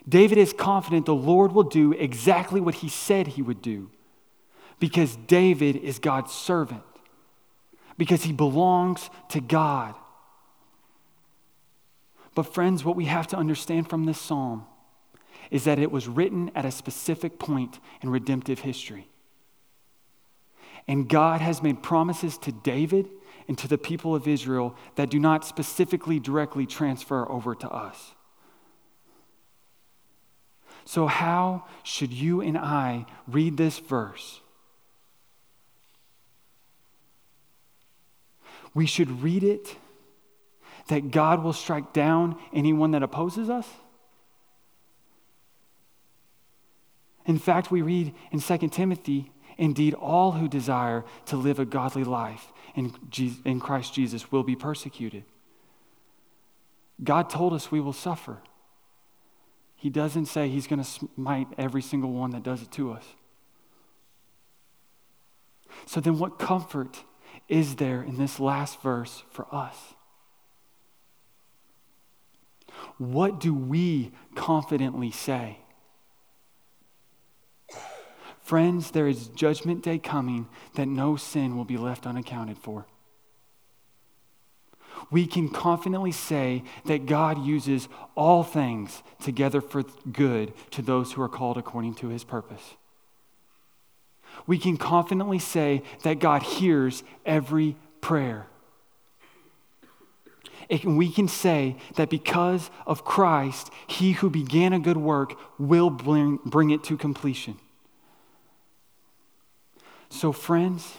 David 0.08 0.38
is 0.38 0.54
confident 0.54 1.06
the 1.06 1.14
Lord 1.14 1.52
will 1.52 1.64
do 1.64 1.92
exactly 1.92 2.62
what 2.62 2.76
he 2.76 2.88
said 2.88 3.28
he 3.28 3.42
would 3.42 3.62
do 3.62 3.92
because 4.80 5.16
David 5.16 5.78
is 5.78 6.00
God's 6.00 6.32
servant, 6.32 6.84
because 7.98 8.24
he 8.24 8.34
belongs 8.34 9.10
to 9.30 9.42
God. 9.42 9.96
But, 12.36 12.54
friends, 12.54 12.86
what 12.86 12.96
we 12.96 13.06
have 13.06 13.28
to 13.28 13.38
understand 13.38 13.90
from 13.90 14.06
this 14.06 14.20
psalm 14.20 14.66
is 15.50 15.64
that 15.64 15.80
it 15.80 15.92
was 15.92 16.08
written 16.08 16.52
at 16.54 16.66
a 16.66 16.72
specific 16.72 17.40
point 17.40 17.80
in 18.02 18.10
redemptive 18.10 18.60
history. 18.60 19.08
And 20.88 21.10
God 21.10 21.42
has 21.42 21.64
made 21.64 21.82
promises 21.82 22.38
to 22.40 22.52
David 22.52 23.10
and 23.48 23.58
to 23.58 23.68
the 23.68 23.78
people 23.78 24.14
of 24.14 24.28
Israel 24.28 24.76
that 24.96 25.10
do 25.10 25.20
not 25.20 25.46
specifically 25.46 26.20
directly 26.20 26.66
transfer 26.66 27.30
over 27.30 27.56
to 27.56 27.70
us. 27.70 28.14
So, 30.86 31.08
how 31.08 31.66
should 31.84 32.14
you 32.14 32.40
and 32.42 32.58
I 32.58 33.06
read 33.28 33.58
this 33.58 33.80
verse? 33.80 34.42
We 38.78 38.86
should 38.86 39.24
read 39.24 39.44
it 39.44 39.76
that 40.90 41.10
God 41.10 41.44
will 41.44 41.52
strike 41.52 41.94
down 41.94 42.38
anyone 42.54 42.92
that 42.92 43.02
opposes 43.02 43.50
us. 43.50 43.68
In 47.26 47.40
fact, 47.40 47.72
we 47.72 47.82
read 47.82 48.14
in 48.32 48.40
2 48.40 48.58
Timothy 48.70 49.32
indeed, 49.58 49.96
all 49.96 50.34
who 50.34 50.48
desire 50.48 51.04
to 51.26 51.38
live 51.38 51.58
a 51.58 51.66
godly 51.66 52.04
life 52.04 52.54
in, 52.76 52.94
Jesus, 53.10 53.40
in 53.46 53.60
Christ 53.60 53.96
Jesus 53.96 54.32
will 54.32 54.44
be 54.44 54.56
persecuted. 54.56 55.24
God 57.04 57.32
told 57.32 57.54
us 57.54 57.72
we 57.72 57.82
will 57.82 57.94
suffer. 57.94 58.38
He 59.76 59.90
doesn't 59.90 60.28
say 60.28 60.50
he's 60.50 60.68
going 60.68 60.84
to 60.84 60.88
smite 61.16 61.48
every 61.58 61.82
single 61.82 62.12
one 62.12 62.30
that 62.30 62.44
does 62.44 62.62
it 62.62 62.72
to 62.74 62.92
us. 62.92 63.06
So 65.88 66.00
then, 66.00 66.20
what 66.20 66.38
comfort 66.38 67.04
is 67.48 67.76
there 67.76 68.02
in 68.02 68.18
this 68.18 68.40
last 68.40 68.82
verse 68.82 69.24
for 69.32 69.48
us? 69.54 69.76
What 72.98 73.40
do 73.40 73.54
we 73.54 74.12
confidently 74.36 75.12
say? 75.12 75.60
Friends, 78.42 78.92
there 78.92 79.08
is 79.08 79.28
judgment 79.30 79.84
day 79.84 80.00
coming 80.00 80.48
that 80.76 80.88
no 80.88 81.16
sin 81.16 81.58
will 81.58 81.66
be 81.66 81.78
left 81.78 82.08
unaccounted 82.08 82.58
for. 82.58 82.86
We 85.12 85.28
can 85.28 85.50
confidently 85.50 86.12
say 86.12 86.64
that 86.86 87.06
God 87.06 87.46
uses 87.46 87.88
all 88.16 88.44
things 88.44 89.04
together 89.22 89.62
for 89.62 89.84
good 90.12 90.54
to 90.72 90.82
those 90.82 91.14
who 91.14 91.22
are 91.22 91.30
called 91.30 91.58
according 91.58 91.96
to 91.96 92.08
his 92.08 92.24
purpose. 92.24 92.76
We 94.48 94.58
can 94.58 94.78
confidently 94.78 95.40
say 95.40 95.84
that 96.04 96.20
God 96.20 96.42
hears 96.42 97.04
every 97.26 97.76
prayer. 98.02 98.48
And 100.70 100.98
we 100.98 101.12
can 101.12 101.28
say 101.28 101.78
that 101.96 102.10
because 102.10 102.70
of 102.86 103.06
Christ, 103.06 103.70
he 103.88 104.14
who 104.14 104.30
began 104.30 104.74
a 104.74 104.80
good 104.80 104.98
work 104.98 105.38
will 105.60 105.90
bring, 105.90 106.40
bring 106.46 106.72
it 106.72 106.84
to 106.86 106.98
completion. 106.98 107.58
So, 110.10 110.32
friends, 110.32 110.94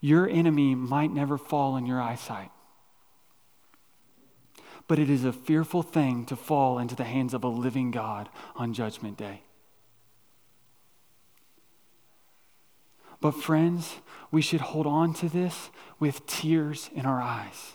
your 0.00 0.28
enemy 0.28 0.74
might 0.74 1.12
never 1.12 1.38
fall 1.38 1.76
in 1.76 1.86
your 1.86 2.00
eyesight. 2.00 2.50
But 4.88 4.98
it 4.98 5.08
is 5.08 5.24
a 5.24 5.32
fearful 5.32 5.82
thing 5.82 6.26
to 6.26 6.36
fall 6.36 6.78
into 6.78 6.96
the 6.96 7.04
hands 7.04 7.34
of 7.34 7.44
a 7.44 7.48
living 7.48 7.92
God 7.92 8.28
on 8.56 8.74
Judgment 8.74 9.16
Day. 9.16 9.42
But, 13.22 13.36
friends, 13.36 13.94
we 14.32 14.42
should 14.42 14.60
hold 14.60 14.84
on 14.84 15.14
to 15.14 15.28
this 15.28 15.70
with 16.00 16.26
tears 16.26 16.90
in 16.92 17.06
our 17.06 17.22
eyes. 17.22 17.72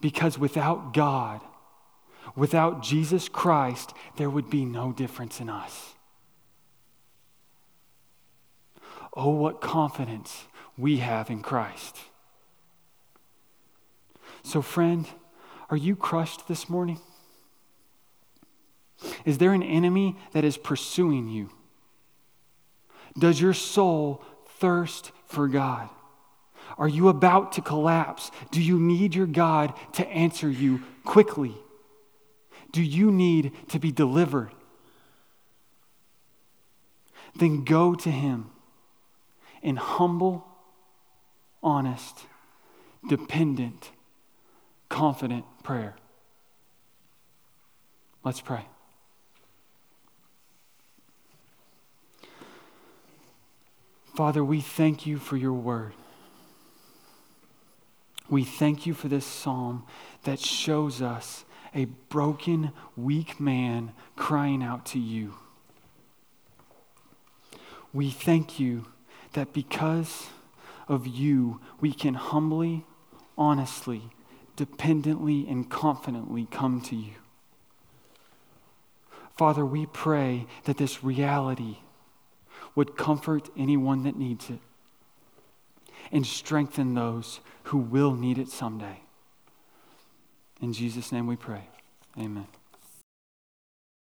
Because 0.00 0.36
without 0.36 0.92
God, 0.92 1.40
without 2.34 2.82
Jesus 2.82 3.28
Christ, 3.28 3.92
there 4.16 4.28
would 4.28 4.50
be 4.50 4.64
no 4.64 4.92
difference 4.92 5.40
in 5.40 5.48
us. 5.48 5.94
Oh, 9.16 9.30
what 9.30 9.60
confidence 9.60 10.46
we 10.76 10.96
have 10.96 11.30
in 11.30 11.40
Christ. 11.40 11.96
So, 14.42 14.60
friend, 14.60 15.06
are 15.70 15.76
you 15.76 15.94
crushed 15.94 16.48
this 16.48 16.68
morning? 16.68 16.98
Is 19.24 19.38
there 19.38 19.52
an 19.52 19.62
enemy 19.62 20.16
that 20.32 20.42
is 20.42 20.56
pursuing 20.56 21.28
you? 21.28 21.50
Does 23.18 23.40
your 23.40 23.54
soul 23.54 24.22
thirst 24.58 25.12
for 25.26 25.48
God? 25.48 25.88
Are 26.76 26.88
you 26.88 27.08
about 27.08 27.52
to 27.52 27.60
collapse? 27.60 28.30
Do 28.50 28.60
you 28.60 28.78
need 28.78 29.14
your 29.14 29.26
God 29.26 29.74
to 29.92 30.06
answer 30.08 30.48
you 30.50 30.82
quickly? 31.04 31.54
Do 32.72 32.82
you 32.82 33.12
need 33.12 33.52
to 33.68 33.78
be 33.78 33.92
delivered? 33.92 34.50
Then 37.36 37.64
go 37.64 37.94
to 37.94 38.10
Him 38.10 38.50
in 39.62 39.76
humble, 39.76 40.46
honest, 41.62 42.26
dependent, 43.08 43.90
confident 44.88 45.44
prayer. 45.62 45.96
Let's 48.24 48.40
pray. 48.40 48.66
Father, 54.14 54.44
we 54.44 54.60
thank 54.60 55.06
you 55.06 55.18
for 55.18 55.36
your 55.36 55.52
word. 55.52 55.92
We 58.30 58.44
thank 58.44 58.86
you 58.86 58.94
for 58.94 59.08
this 59.08 59.26
psalm 59.26 59.84
that 60.22 60.38
shows 60.38 61.02
us 61.02 61.44
a 61.74 61.86
broken, 61.86 62.70
weak 62.96 63.40
man 63.40 63.92
crying 64.14 64.62
out 64.62 64.86
to 64.86 65.00
you. 65.00 65.34
We 67.92 68.10
thank 68.10 68.60
you 68.60 68.86
that 69.32 69.52
because 69.52 70.28
of 70.86 71.08
you, 71.08 71.60
we 71.80 71.92
can 71.92 72.14
humbly, 72.14 72.86
honestly, 73.36 74.10
dependently, 74.54 75.48
and 75.48 75.68
confidently 75.68 76.46
come 76.52 76.80
to 76.82 76.94
you. 76.94 77.14
Father, 79.36 79.66
we 79.66 79.86
pray 79.86 80.46
that 80.64 80.76
this 80.76 81.02
reality 81.02 81.78
would 82.74 82.96
comfort 82.96 83.50
anyone 83.56 84.02
that 84.02 84.16
needs 84.16 84.50
it 84.50 84.58
and 86.12 86.26
strengthen 86.26 86.94
those 86.94 87.40
who 87.64 87.78
will 87.78 88.14
need 88.14 88.38
it 88.38 88.48
someday. 88.48 89.00
In 90.60 90.72
Jesus' 90.72 91.12
name 91.12 91.26
we 91.26 91.36
pray. 91.36 91.68
Amen. 92.18 92.46